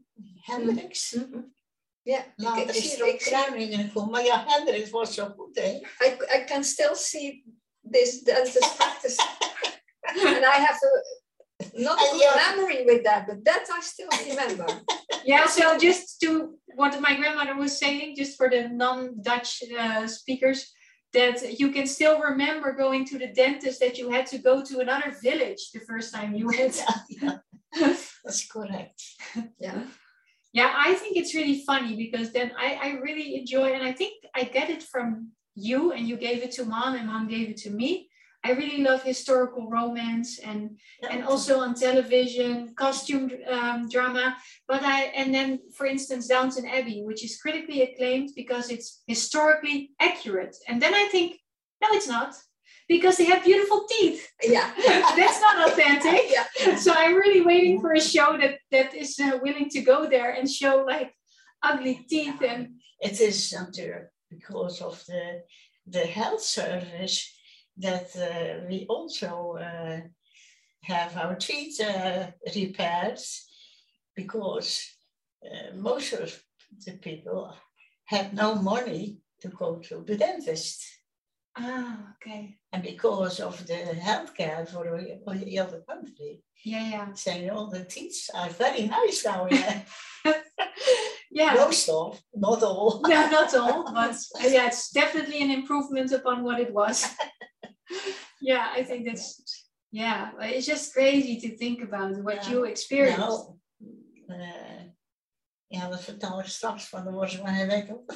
[0.41, 1.13] Hendricks.
[1.13, 1.41] Mhm.
[2.03, 4.11] Ja, Later ik, ik, is er ook ik, Kruiningen gekomen.
[4.11, 5.71] Maar ja, Hendricks was zo goed, hè?
[6.07, 7.45] I, I can still see
[7.91, 9.23] this dentist practice.
[10.37, 11.22] and I have a
[11.75, 12.55] not a good yeah.
[12.55, 14.67] memory with that, but that I still remember.
[15.25, 20.73] Yeah, so just to what my grandmother was saying, just for the non-Dutch uh, speakers,
[21.13, 24.81] that you can still remember going to the dentist that you had to go to
[24.81, 26.83] another village the first time you went.
[27.21, 27.41] Ja.
[28.23, 29.03] Dat correct.
[29.59, 29.83] yeah.
[30.53, 34.13] Yeah, I think it's really funny because then I, I really enjoy, and I think
[34.35, 37.57] I get it from you, and you gave it to mom, and mom gave it
[37.59, 38.11] to me.
[38.45, 40.79] I really love historical romance and
[41.09, 44.37] and also on television costume um, drama.
[44.67, 49.93] But I and then for instance Downton Abbey, which is critically acclaimed because it's historically
[50.01, 50.57] accurate.
[50.69, 51.39] And then I think
[51.81, 52.35] no, it's not
[52.89, 54.29] because they have beautiful teeth.
[54.43, 54.71] Yeah,
[55.17, 56.23] that's not authentic.
[56.31, 56.77] yeah.
[56.77, 60.33] So I'm really waiting for a show that that is uh, willing to go there
[60.33, 61.15] and show like
[61.63, 62.69] ugly teeth and.
[63.01, 63.95] It is until
[64.31, 65.43] because of the
[65.87, 67.17] the health service
[67.79, 70.01] that uh, we also uh,
[70.83, 73.21] have our teeth uh, repaired
[74.15, 74.85] because
[75.45, 76.43] uh, most of
[76.85, 77.55] the people
[78.07, 80.85] had no money to go to the dentist.
[81.57, 82.57] Ah, okay.
[82.73, 88.31] And because of the healthcare for the other country, yeah, yeah, saying all the teeth
[88.35, 89.49] are very nice now.
[89.51, 89.83] Yeah,
[91.31, 91.55] yeah.
[91.55, 93.03] Most of, not all.
[93.05, 97.07] no, not all, but yeah, it's definitely an improvement upon what it was.
[98.39, 99.43] yeah, I think that's
[99.89, 100.33] yeah.
[100.41, 103.51] It's just crazy to think about what you experienced.
[104.27, 104.83] Nou, uh,
[105.67, 108.11] ja, dat vertel ik straks, want dan was ik maar een op.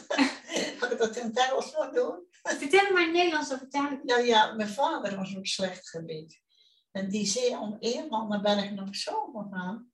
[0.81, 2.27] Had ik dat in het Engels moeten doen?
[2.43, 4.05] Vertel het maar in Nederlands, dan vertel ik.
[4.05, 6.41] Nou ja, mijn vader was op slecht gebied.
[6.91, 9.93] En die zei om eenmaal naar Bergen op Zoom gaan,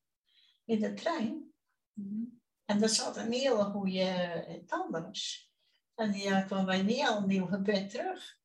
[0.65, 1.53] in de trein.
[1.93, 5.51] Mm En dat zat een hele goede tandarts.
[5.95, 8.41] En die kwam bij niet al nieuw gebed terug.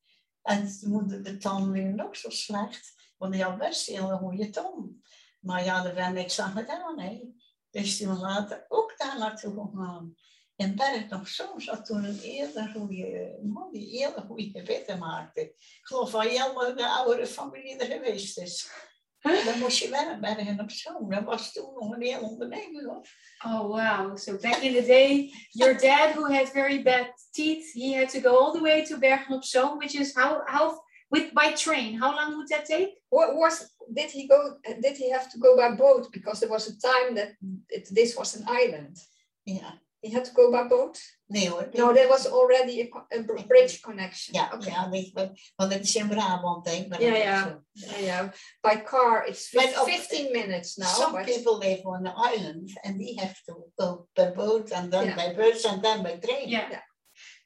[0.47, 4.17] En toen moeder de tand weer nog zo slecht, want die had best een hele
[4.17, 4.91] goede tand.
[5.39, 6.99] Maar ja, er werd niks aan gedaan.
[6.99, 7.21] Hè.
[7.69, 10.15] Dus was later ook daar naartoe gegaan.
[10.55, 15.41] In Berg nog soms zat toen een eerder goede man die hele goede gebitten maakte.
[15.41, 18.71] Ik geloof van helemaal de oudere familie er geweest is.
[19.21, 21.09] Dan moest je wel Bergen op Zoom.
[21.09, 23.07] Dat was toen nog een heel onderneming hoor.
[23.45, 24.17] Oh wow!
[24.17, 28.19] So back in the day, your dad, who had very bad teeth, he had to
[28.19, 31.99] go all the way to Bergen op Zoom, which is how how with by train.
[31.99, 32.89] How long would that take?
[33.09, 34.57] What was did he go?
[34.81, 36.11] Did he have to go by boat?
[36.11, 37.29] Because there was a time that
[37.69, 38.97] it, this was an island.
[39.45, 39.71] Yeah.
[40.01, 40.99] He had to go by boat?
[41.29, 41.69] Nee hoor.
[41.73, 44.33] No, there was already a, a bridge connection.
[44.33, 44.71] Yeah, okay.
[44.71, 45.11] ja weet,
[45.55, 46.99] want het is in Brabant, denk ik.
[46.99, 48.29] Yeah, yeah, yeah, yeah.
[48.61, 50.87] By car, it's 15 minutes now.
[50.87, 51.25] Some but...
[51.25, 55.15] people live on the island and they have to go by boat and then yeah.
[55.15, 56.47] by bus and then by train.
[56.47, 56.69] Yeah.
[56.69, 56.81] yeah.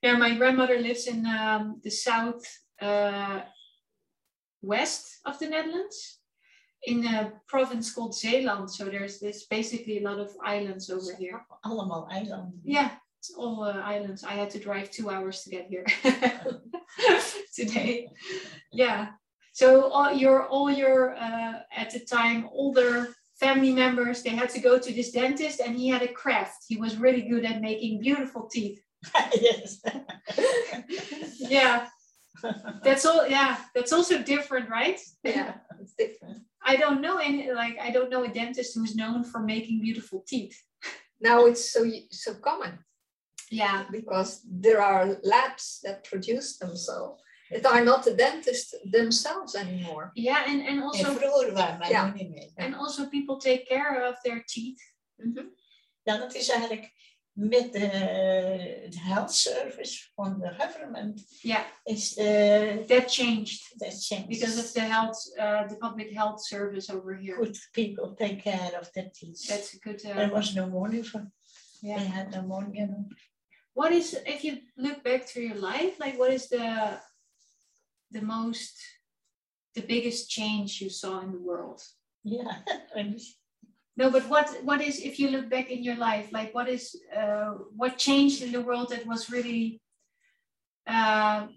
[0.01, 2.43] Yeah, my grandmother lives in um, the south
[2.81, 3.41] uh,
[4.61, 6.19] west of the Netherlands
[6.83, 8.69] in a province called Zeeland.
[8.69, 11.45] So there's this basically a lot of islands over here.
[11.63, 12.61] Allemaal eilanden.
[12.63, 12.89] Yeah,
[13.21, 14.23] it's all uh, islands.
[14.23, 15.85] I had to drive two hours to get here
[17.55, 18.09] today.
[18.73, 19.09] Yeah.
[19.53, 24.59] So all your all your uh, at the time older family members they had to
[24.59, 26.65] go to this dentist and he had a craft.
[26.67, 28.81] He was really good at making beautiful teeth.
[29.39, 29.81] yes.
[31.37, 31.89] yeah.
[32.83, 33.27] That's all.
[33.27, 34.99] Yeah, that's also different, right?
[35.23, 36.39] Yeah, it's different.
[36.65, 40.23] I don't know any like I don't know a dentist who's known for making beautiful
[40.27, 40.59] teeth.
[41.19, 42.79] Now it's so so common.
[43.51, 47.17] Yeah, because there are labs that produce them, so
[47.49, 50.13] it are not the dentists themselves anymore.
[50.15, 52.45] Yeah, and and also yeah.
[52.57, 54.81] and also people take care of their teeth.
[55.17, 55.47] Mm -hmm.
[56.03, 56.91] Ja, dat is eigenlijk
[57.33, 61.23] met de health service from the government.
[61.41, 63.61] Yeah, is the that changed.
[63.77, 67.37] That changed because of the health, uh, the public health service over here.
[67.37, 69.47] Good people take care of their teeth.
[69.47, 70.05] That's a good.
[70.05, 71.31] Uh, there was no money for.
[71.81, 72.87] Yeah, they had no money.
[73.73, 75.99] What is if you look back through your life?
[75.99, 76.99] Like, what is the
[78.11, 78.75] the most,
[79.75, 81.81] the biggest change you saw in the world?
[82.23, 82.59] Yeah.
[83.97, 86.95] no but what what is if you look back in your life like what is
[87.15, 89.81] uh, what changed in the world that was really
[90.87, 91.47] uh,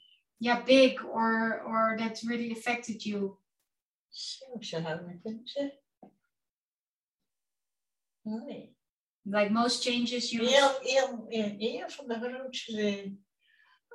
[0.40, 3.38] yeah big or or that really affected you
[9.24, 11.24] like most changes you heel, heel,
[11.58, 13.12] een van de grootste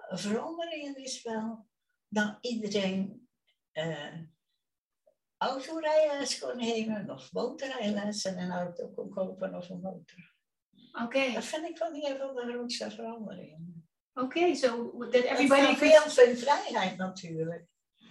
[0.10, 1.68] veranderingen is wel
[2.08, 3.28] dat iedereen
[3.74, 4.14] uh,
[5.38, 10.34] autorijles kon nemen of motorrijlessen en een auto kon kopen of een motor.
[10.92, 11.04] Oké.
[11.04, 11.34] Okay.
[11.34, 13.90] Dat vind ik wel een van de grootste veranderingen.
[14.14, 15.76] Oké, okay, so that everybody...
[15.76, 17.68] veel veel vrijheid natuurlijk.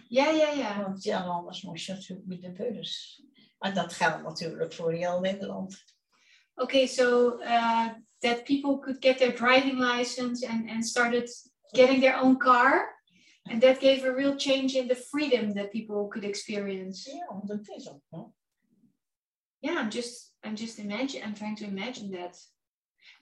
[0.08, 0.82] Ja, ja, ja.
[0.82, 3.22] Want ja, anders moest je natuurlijk met de bus.
[3.58, 5.84] En dat geldt natuurlijk voor heel Nederland.
[6.60, 7.90] Okay, so uh,
[8.22, 11.28] that people could get their driving license and, and started
[11.74, 12.90] getting their own car.
[13.50, 17.08] And that gave a real change in the freedom that people could experience.
[17.08, 18.24] Yeah, that is okay.
[19.62, 22.36] Yeah, I'm just I'm just imagine I'm trying to imagine that.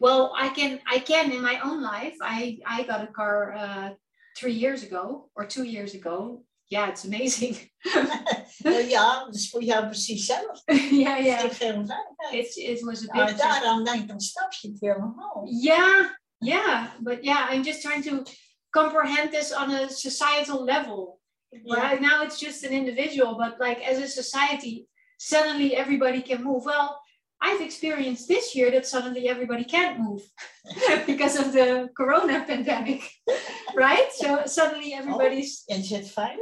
[0.01, 2.17] Well, I can I can in my own life.
[2.21, 3.91] I I got a car uh,
[4.37, 7.57] three years ago or two years ago, yeah, it's amazing.
[8.65, 10.63] nou ja, is voor jou precies zelf.
[10.91, 11.41] yeah, yeah.
[11.41, 12.33] Geeft veel veiligheid.
[12.33, 15.49] It, it was a Nou, big daarom denk ik, dan snap je het helemaal.
[15.51, 18.23] Yeah, yeah, but yeah, I'm just trying to
[18.71, 21.21] comprehend this on a societal level.
[21.65, 24.87] Right now, it's just an individual, but like as a society,
[25.17, 26.65] suddenly everybody can move.
[26.65, 27.01] Well,
[27.41, 30.23] I've experienced this year that suddenly everybody can't move
[31.07, 33.03] because of the corona pandemic,
[33.77, 34.09] right?
[34.13, 36.39] So suddenly everybody's En je fine?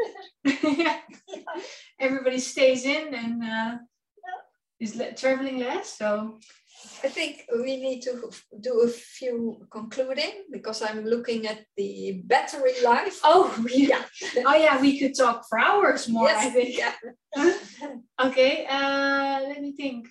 [0.47, 1.03] veiliger.
[2.01, 3.79] everybody stays in and uh,
[4.79, 5.99] is le- traveling less.
[5.99, 6.39] So
[7.03, 8.31] I think we need to
[8.61, 13.21] do a few concluding because I'm looking at the battery life.
[13.25, 14.05] oh yeah,
[14.47, 16.29] oh yeah, we could talk for hours more.
[16.29, 16.79] I think.
[16.79, 16.95] yeah.
[18.21, 20.07] Okay, uh, let me think.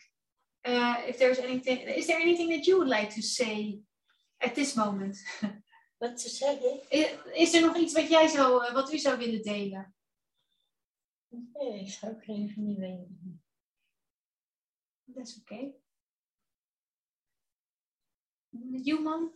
[0.66, 3.80] Uh, if there's anything, is there anything that you would like to say
[4.39, 5.18] at this moment?
[5.99, 6.80] Wat te zeggen?
[6.89, 9.95] Is, is er nog iets wat jij zou, uh, wat u zou willen delen?
[11.30, 13.43] Nee, ik zou ook even niet weten.
[15.16, 15.76] That's okay.
[18.84, 19.34] You, mom?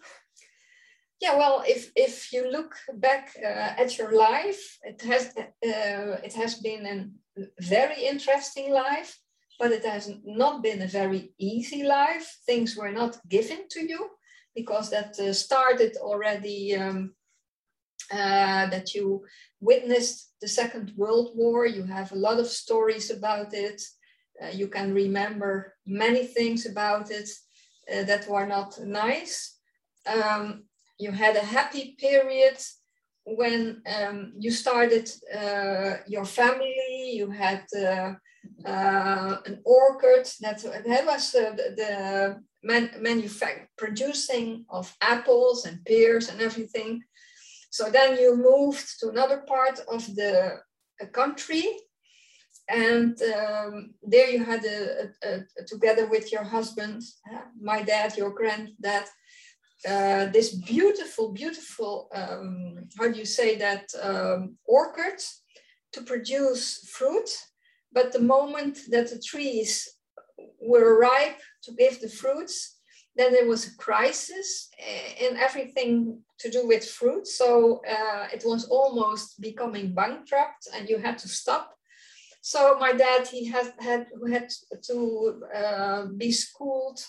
[1.19, 6.34] Yeah, well, if if you look back uh, at your life, it has uh, it
[6.36, 7.09] has been a
[7.55, 9.17] very interesting life,
[9.59, 12.37] but it has not been a very easy life.
[12.45, 14.09] Things were not given to you
[14.55, 16.75] because that uh, started already.
[16.75, 17.13] Um,
[18.11, 19.25] uh, that you
[19.59, 21.65] witnessed the Second World War.
[21.65, 23.81] You have a lot of stories about it.
[24.41, 27.29] Uh, you can remember many things about it
[27.93, 29.57] uh, that were not nice.
[30.05, 30.63] Um,
[30.99, 32.57] you had a happy period
[33.25, 37.11] when um, you started uh, your family.
[37.13, 37.65] You had
[38.65, 46.29] uh, an orchard that, that was the, the man, manufac- producing of apples and pears
[46.29, 47.03] and everything.
[47.69, 50.59] So then you moved to another part of the
[51.11, 51.65] country,
[52.69, 55.29] and um, there you had a, a,
[55.59, 57.01] a- together with your husband,
[57.31, 59.05] uh, my dad, your granddad,
[59.87, 65.21] uh, this beautiful, beautiful, um, how do you say that, um, orchard
[65.93, 67.29] to produce fruit.
[67.91, 69.88] But the moment that the trees
[70.61, 72.77] were ripe to give the fruits,
[73.15, 74.69] then there was a crisis
[75.19, 77.27] in everything to do with fruit.
[77.27, 81.73] So uh, it was almost becoming bankrupt, and you had to stop.
[82.41, 84.49] So my dad, he had had had
[84.89, 86.99] to uh, be schooled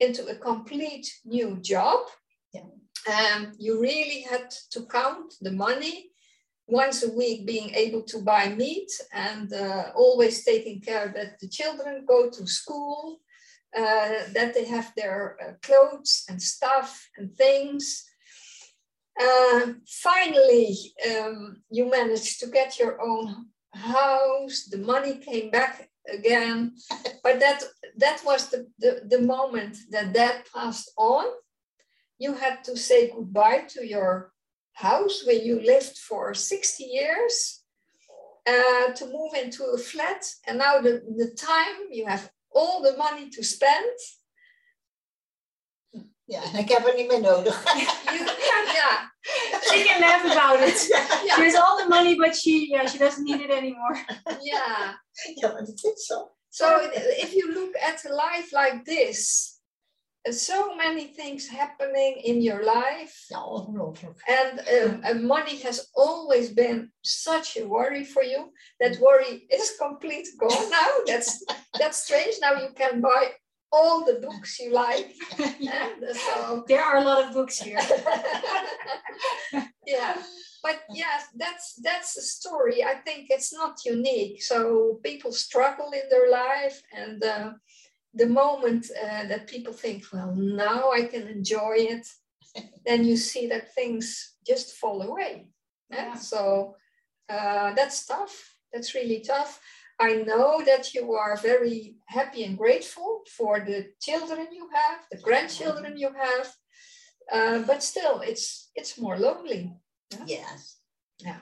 [0.00, 2.00] into a complete new job.
[2.52, 2.68] Yeah.
[3.08, 6.10] And you really had to count the money
[6.66, 11.48] once a week, being able to buy meat and uh, always taking care that the
[11.48, 13.20] children go to school,
[13.76, 18.04] uh, that they have their uh, clothes and stuff and things.
[19.20, 20.76] Uh, finally,
[21.10, 24.64] um, you managed to get your own house.
[24.70, 26.74] The money came back again,
[27.22, 27.62] but that
[27.96, 31.26] that was the, the, the moment that that passed on.
[32.18, 34.32] You had to say goodbye to your
[34.76, 37.62] house where you lived for 60 years
[38.46, 40.24] uh, to move into a flat.
[40.46, 43.96] And now the, the time you have all the money to spend.
[46.24, 47.62] Ja, en ik heb er niet meer nodig.
[48.12, 48.24] You,
[48.72, 49.08] yeah,
[49.62, 50.78] She can laugh about it.
[50.78, 53.96] She has all the money, but she yeah, she doesn't need it anymore.
[54.42, 54.94] yeah.
[55.34, 56.36] Ja, maar dat is zo.
[56.48, 56.78] So
[57.16, 59.55] if you look at a life like this,
[60.30, 63.14] so many things happening in your life,
[64.28, 68.50] and um, uh, money has always been such a worry for you.
[68.80, 70.88] That worry is complete gone now.
[71.06, 71.44] That's
[71.78, 72.36] that's strange.
[72.40, 73.32] Now you can buy
[73.72, 75.14] all the books you like.
[75.58, 75.88] Yeah.
[75.96, 77.80] And so There are a lot of books here.
[79.86, 80.16] yeah
[80.62, 86.02] but yes that's that's a story i think it's not unique so people struggle in
[86.10, 87.50] their life and uh,
[88.16, 92.06] the moment uh, that people think well now i can enjoy it
[92.86, 95.46] then you see that things just fall away
[95.90, 96.08] yeah?
[96.08, 96.14] Yeah.
[96.14, 96.74] so
[97.28, 99.60] uh, that's tough that's really tough
[100.00, 105.18] i know that you are very happy and grateful for the children you have the
[105.18, 106.48] grandchildren you have
[107.32, 109.72] uh, but still it's it's more lonely
[110.24, 110.80] Yes.
[111.16, 111.40] Yeah.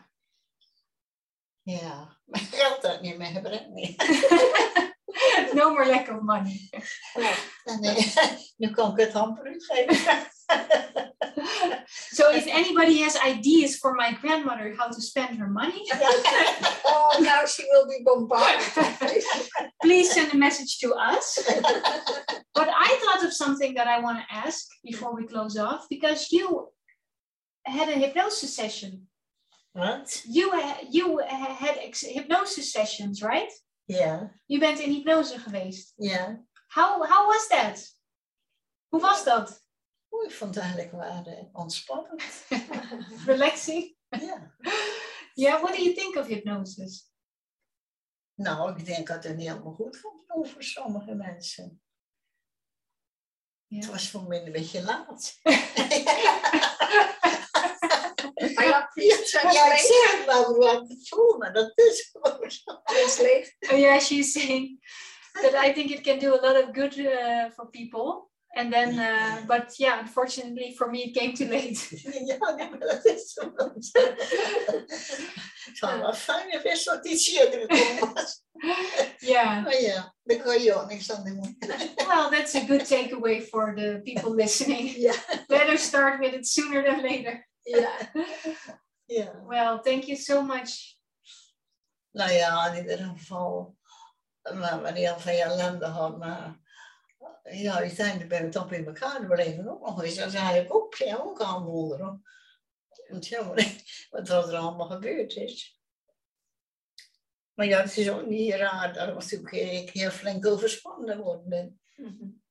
[1.62, 3.72] Ja, maar geld dat niet meer hebben.
[3.72, 3.96] Nee.
[5.54, 6.70] no more lack of money.
[7.64, 8.16] En, eh,
[8.60, 10.26] nu kan ik het amper uitgeven.
[12.10, 15.82] So if anybody has ideas for my grandmother how to spend her money,
[16.84, 19.24] oh, now she will be bombarded
[19.82, 21.38] please send a message to us.
[22.54, 26.30] But I thought of something that I want to ask before we close off because
[26.30, 26.68] you
[27.64, 29.08] had a hypnosis session
[29.74, 30.22] Wat?
[30.24, 30.52] You
[30.88, 33.50] you had ex- hypnosis sessions, right?
[33.84, 35.92] Ja, Je bent in hypnose geweest.
[35.96, 36.44] ja.
[36.66, 37.98] How how was that?
[38.88, 39.62] Hoe was dat?
[40.10, 42.22] Oeh, ik vond het eigenlijk wel eh, ontspannend.
[43.26, 43.96] Relaxing?
[44.08, 44.54] ja.
[45.34, 45.62] Yeah.
[45.62, 47.12] What do you think of hypnosis?
[48.34, 51.82] Nou, ik denk dat het niet helemaal goed vond voor sommige mensen.
[53.68, 53.90] Het Ja.
[53.90, 55.38] was voor mij een beetje laat.
[58.74, 59.86] I love please ja, ik translate.
[59.86, 62.80] zeg het wel wat het voel, maar dat is gewoon zo.
[62.84, 63.54] translate.
[63.72, 64.80] Oh, yeah, she's saying
[65.32, 68.32] that I think it can do a lot of good uh, for people.
[68.56, 71.78] And then, uh, but yeah, unfortunately for me, it came too late.
[72.26, 73.52] Ja, nee, maar dat is zo.
[75.64, 78.42] Het zou wel fijn geweest dat iets eerder gekomen was.
[79.18, 79.64] yeah.
[79.64, 81.56] Maar ja, daar kan je ook niks aan doen.
[81.96, 84.96] Well, that's a good takeaway for the people listening.
[84.96, 85.16] yeah.
[85.46, 87.48] Better start with it sooner than later.
[87.64, 88.10] Ja.
[89.04, 89.44] ja.
[89.46, 90.96] Well, thank you so much.
[92.10, 93.76] Nou ja, in ieder geval,
[94.42, 96.58] maar we heel veel ellende had, maar
[97.42, 100.14] ja, uiteindelijk ben ik toch in elkaar gebleven ook nog eens.
[100.14, 102.22] Dat is eigenlijk ook, ja, ook aan wonderen.
[103.08, 103.64] Want ja, wat,
[104.10, 105.78] wat er allemaal gebeurd is.
[107.54, 111.48] Maar ja, het is ook niet raar dat ik natuurlijk ik heel flink overspannen geworden
[111.48, 111.80] ben.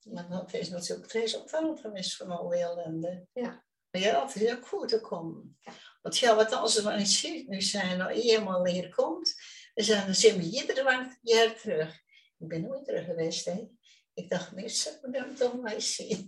[0.04, 3.28] Maar dat is natuurlijk het resultaat geweest van al die ellende.
[3.34, 3.64] Ja.
[4.00, 5.58] Ja, het is ook goed gekomen.
[6.02, 9.36] Want ja, wat als maar niet ziet, nu zijn nou eenmaal hier komt,
[9.74, 10.84] dan zijn dan we ieder
[11.22, 12.02] jaar terug.
[12.40, 13.68] Ik ben nooit terug geweest, hè.
[14.14, 16.28] Ik dacht, nee, ze moet hem toch maar eens zien.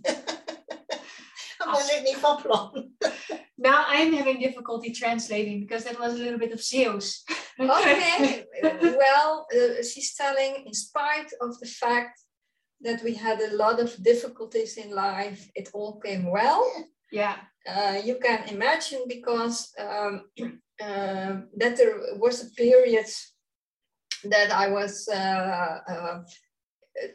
[1.58, 2.96] Dat was ik niet van plan.
[3.54, 7.24] Now I'm having difficulty translating because that was a little bit of Zeus.
[7.58, 8.44] Okay,
[8.80, 12.24] well, uh, she's telling, in spite of the fact
[12.80, 16.62] that we had a lot of difficulties in life, it all came well.
[17.12, 17.36] Yeah.
[17.68, 20.24] Uh, you can imagine because um,
[20.80, 23.06] um, that there was a period
[24.24, 26.22] that I was uh, uh,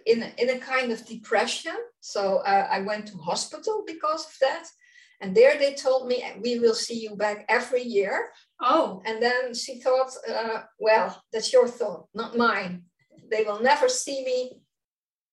[0.06, 1.76] in, in a kind of depression.
[2.00, 4.66] So uh, I went to hospital because of that.
[5.22, 8.32] And there they told me, we will see you back every year.
[8.60, 12.84] Oh, And then she thought, uh, well, that's your thought, not mine.
[13.30, 14.62] They will never see me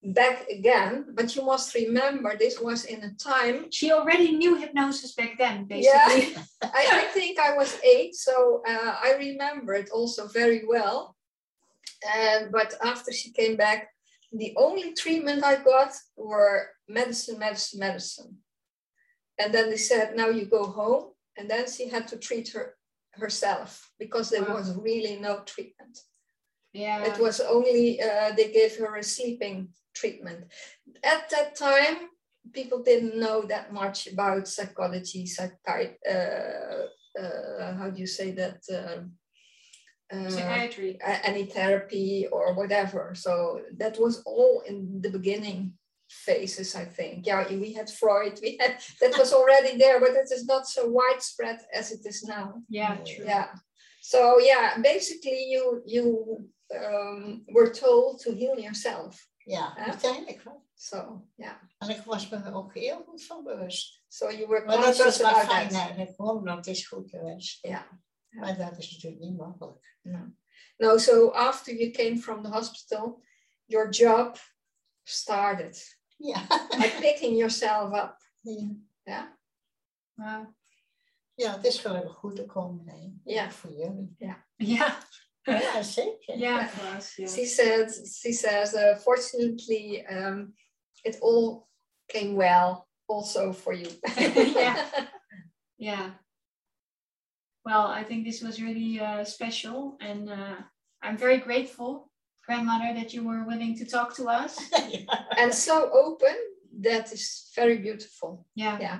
[0.03, 1.07] back again.
[1.15, 5.67] But you must remember, this was in a time, she already knew hypnosis back then,
[5.71, 6.07] Yeah.
[6.09, 6.43] basically.
[6.63, 11.17] I, I think I was eight, so uh, I remember it also very well.
[12.17, 13.89] And but after she came back,
[14.33, 18.37] the only treatment I got were medicine, medicine, medicine.
[19.41, 21.13] And then they said, now you go home.
[21.37, 22.77] And then she had to treat her
[23.13, 24.55] herself because there Wow.
[24.57, 25.99] was really no treatment.
[26.79, 26.99] Yeah.
[27.11, 29.59] It was only uh, they gave her a sleeping
[30.01, 30.41] treatment.
[31.15, 31.97] At that time,
[32.59, 36.85] people didn't know that much about psychology, psychi- uh,
[37.23, 38.59] uh, how do you say that?
[38.79, 39.13] Um,
[40.11, 40.99] uh, Psychiatry.
[41.31, 43.13] any therapy or whatever.
[43.15, 45.75] So that was all in the beginning
[46.27, 47.27] phases, I think.
[47.27, 50.89] Yeah, we had Freud, we had that was already there, but it is not so
[50.89, 53.25] widespread as it is now Yeah, true.
[53.27, 53.49] yeah
[54.01, 56.05] so yeah basically you you
[56.69, 59.87] um, were told to heal yourself Ja, Ja.
[59.87, 60.67] uiteindelijk wel.
[60.75, 64.03] so yeah En ik was me er ook heel goed van bewust.
[64.09, 66.77] so you were Maar dat was conscious wel about fijn that eigenlijk, gewoon, want het
[66.77, 67.67] is goed geweest.
[67.67, 68.01] Ja.
[68.29, 69.97] Maar dat is natuurlijk niet makkelijk.
[70.03, 70.33] no.
[70.77, 73.23] no so after you came from the hospital
[73.65, 74.37] your job
[75.03, 76.47] started Ja.
[76.79, 78.77] by picking yourself up Ja.
[79.03, 79.27] yeah
[80.15, 80.57] Wow.
[81.35, 82.89] Ja, het is gelukkig goed gekomen.
[82.89, 83.33] hè.
[83.33, 83.45] Ja.
[83.45, 84.15] Ook Voor jullie.
[84.19, 84.37] Yeah.
[84.57, 84.99] Ja,
[85.83, 86.37] zeker.
[86.37, 87.21] Yeah, for.
[87.23, 87.29] Yeah.
[87.29, 87.91] she said
[88.23, 90.53] she says uh, fortunately um,
[91.05, 91.69] it all
[92.09, 94.77] came well also for you Yeah.
[95.79, 96.11] Yeah.
[97.65, 100.57] Well, I think this was really uh, special, and uh,
[101.03, 102.11] I'm very grateful,
[102.47, 104.59] grandmother, that you were willing to talk to us.
[104.91, 105.05] Ja.
[105.37, 106.35] and so open
[106.83, 108.81] that is very beautiful Yeah.
[108.81, 108.99] yeah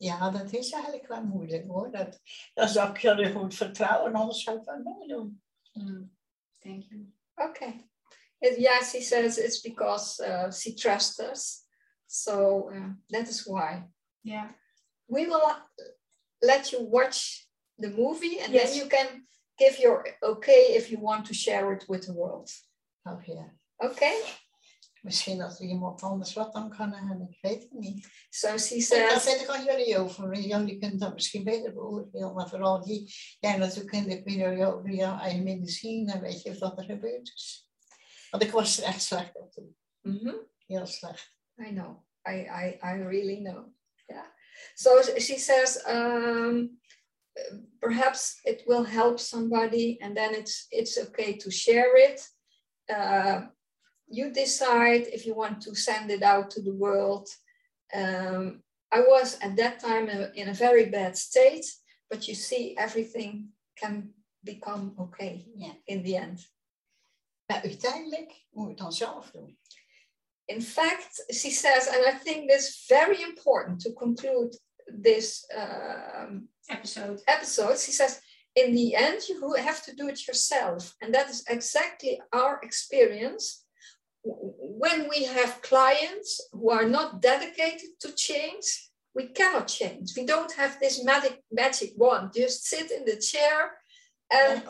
[0.00, 1.90] Ja, dat is eigenlijk wel moeilijk hoor.
[1.90, 2.20] Dat,
[2.54, 5.42] dat zou ik jullie goed vertrouwen, anders zou ik dat nooit doen.
[5.78, 6.08] Mm.
[6.62, 7.06] Thank you.
[7.40, 7.84] Okay.
[8.40, 11.64] It- yeah, she says it's because uh, she trusts us.
[12.06, 13.84] So uh, that is why.
[14.24, 14.48] Yeah.
[15.08, 15.42] We will
[16.42, 17.46] let you watch
[17.78, 18.70] the movie and Yes.
[18.70, 19.06] then you can
[19.58, 22.48] give your okay if you want to share it with the world.
[23.06, 23.18] Oh.
[23.82, 24.16] Okay.
[25.08, 28.08] Misschien dat er iemand anders wat aan kan hebben, ik weet het niet.
[28.30, 30.36] So she Dat says, zet ik aan jullie over.
[30.40, 35.18] Jullie kunnen dat misschien beter beoordelen, maar vooral die, jij natuurlijk in de over jouw
[35.18, 37.68] eigen medicine, weet je wat er gebeurd is.
[38.30, 39.76] Want ik was er echt slecht op toen.
[40.00, 40.34] "Mhm,
[40.66, 41.36] Heel slecht.
[41.56, 42.04] I know.
[42.28, 43.66] I, I, I really know.
[44.06, 44.26] Yeah.
[44.74, 46.80] So she says, um,
[47.78, 52.36] perhaps it will help somebody and then it's it's okay to share it
[52.90, 53.46] uh,
[54.08, 57.28] you decide if you want to send it out to the world
[57.94, 61.66] um, i was at that time in a very bad state
[62.10, 64.10] but you see everything can
[64.44, 65.74] become okay yeah.
[65.86, 66.52] in the end
[67.46, 69.58] maar uiteindelijk moet je het dan zelf doen
[70.44, 74.58] in fact she says and i think this is very important to conclude
[74.90, 77.20] this um, episode.
[77.26, 78.20] Episode, she says,
[78.56, 83.64] in the end, you have to do it yourself, and that is exactly our experience.
[84.84, 90.12] When we have clients who are not dedicated to change, we cannot change.
[90.16, 92.32] We don't have this magic magic wand.
[92.34, 93.72] Just sit in the chair,
[94.30, 94.62] and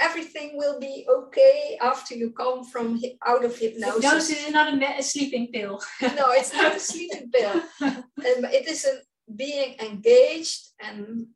[0.00, 4.02] everything will be okay after you come from out of hypnosis.
[4.02, 5.80] Hypnosis is not a, a sleeping pill.
[6.02, 7.62] no, it's not a sleeping pill.
[7.80, 9.00] Um, it is a
[9.34, 11.26] being engaged, and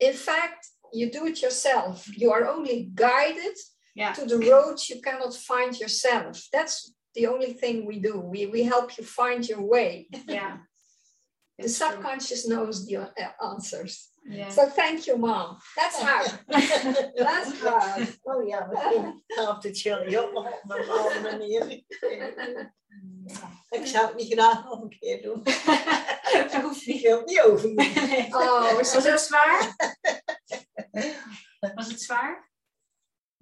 [0.00, 2.06] in fact, you do it yourself.
[2.16, 3.56] You are only guided
[3.94, 4.12] yeah.
[4.12, 6.48] to the roads you cannot find yourself.
[6.52, 8.20] That's the only thing we do.
[8.20, 10.08] We we help you find your way.
[10.26, 10.58] Yeah.
[11.58, 12.56] the subconscious true.
[12.56, 13.06] knows the uh,
[13.52, 14.12] answers.
[14.24, 14.50] Yeah.
[14.50, 15.58] So thank you, Mom.
[15.76, 16.30] That's hard.
[17.16, 18.18] That's hard.
[18.22, 18.76] Oh ja, we
[19.26, 21.84] gaan op de chill op op een bepaalde manier.
[23.70, 25.42] Ik zou het niet graag nog een keer doen.
[26.32, 27.04] Dat hoeft niet.
[27.04, 27.68] Ik niet over.
[28.30, 29.76] Oh, was het zwaar?
[31.74, 32.51] Was het zwaar?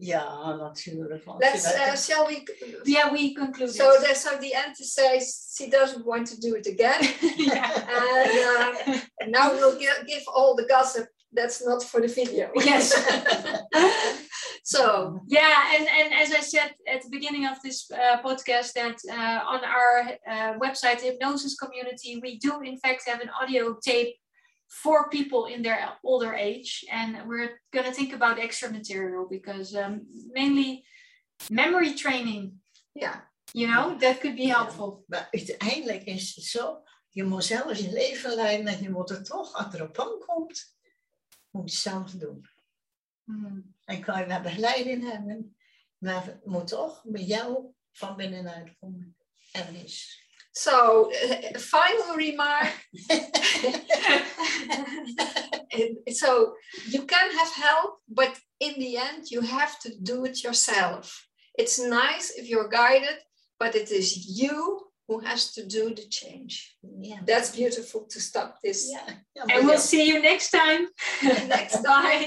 [0.01, 1.25] Ja, natuurlijk.
[1.39, 2.43] Let's, uh, shall we?
[2.85, 3.71] Yeah, we conclude.
[3.71, 7.01] So that's how the end says she doesn't want to do it again.
[7.23, 12.51] and, uh, now we'll give, give all the gossip that's not for the video.
[12.65, 12.93] Yes.
[14.65, 18.97] so yeah, and and as I said at the beginning of this uh, podcast, that
[19.11, 19.95] uh, on our
[20.27, 24.17] uh, website Hypnosis Community, we do in fact have an audio tape
[24.71, 26.85] for people in their older age.
[26.91, 30.85] And we're going to think about extra material because um, mainly
[31.51, 32.61] memory training.
[32.95, 33.17] Yeah.
[33.53, 35.05] You know, that could be helpful.
[35.07, 39.25] Maar uiteindelijk is het zo, je moet zelf je leven leiden en je moet er
[39.25, 40.77] toch, als er op komt,
[41.51, 42.49] moet je zelf doen.
[43.25, 43.75] Hmm.
[43.85, 45.57] En kan je wel begeleiding hebben,
[45.99, 49.17] maar het moet toch met jou van binnenuit komen.
[49.53, 50.25] Er is.
[50.53, 52.73] So, uh, final remark.
[56.13, 56.55] so,
[56.89, 61.27] you can have help, but in the end, you have to do it yourself.
[61.57, 63.19] It's nice if you're guided,
[63.59, 66.77] but it is you who has to do the change.
[67.01, 67.19] Yeah.
[67.27, 68.89] That's beautiful to stop this.
[68.95, 69.09] Yeah.
[69.51, 70.83] And we'll see you next time.
[71.57, 72.27] next time.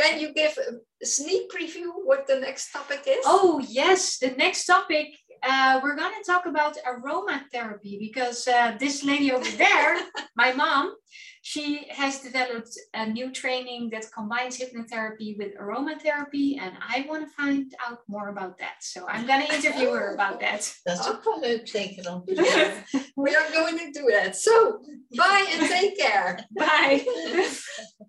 [0.00, 3.22] Can you give a sneak preview what the next topic is?
[3.24, 4.18] Oh, yes.
[4.18, 5.06] The next topic
[5.42, 9.98] uh, we're going to talk about aromatherapy because uh, this lady over there,
[10.36, 10.94] my mom,
[11.42, 17.34] she has developed a new training that combines hypnotherapy with aromatherapy, and I want to
[17.34, 18.76] find out more about that.
[18.80, 20.72] So I'm going to interview her about that.
[20.84, 21.58] That's oh.
[21.64, 22.24] take it on.
[23.16, 24.36] we are going to do that.
[24.36, 24.82] So
[25.16, 26.38] bye and take care.
[26.56, 27.04] Bye.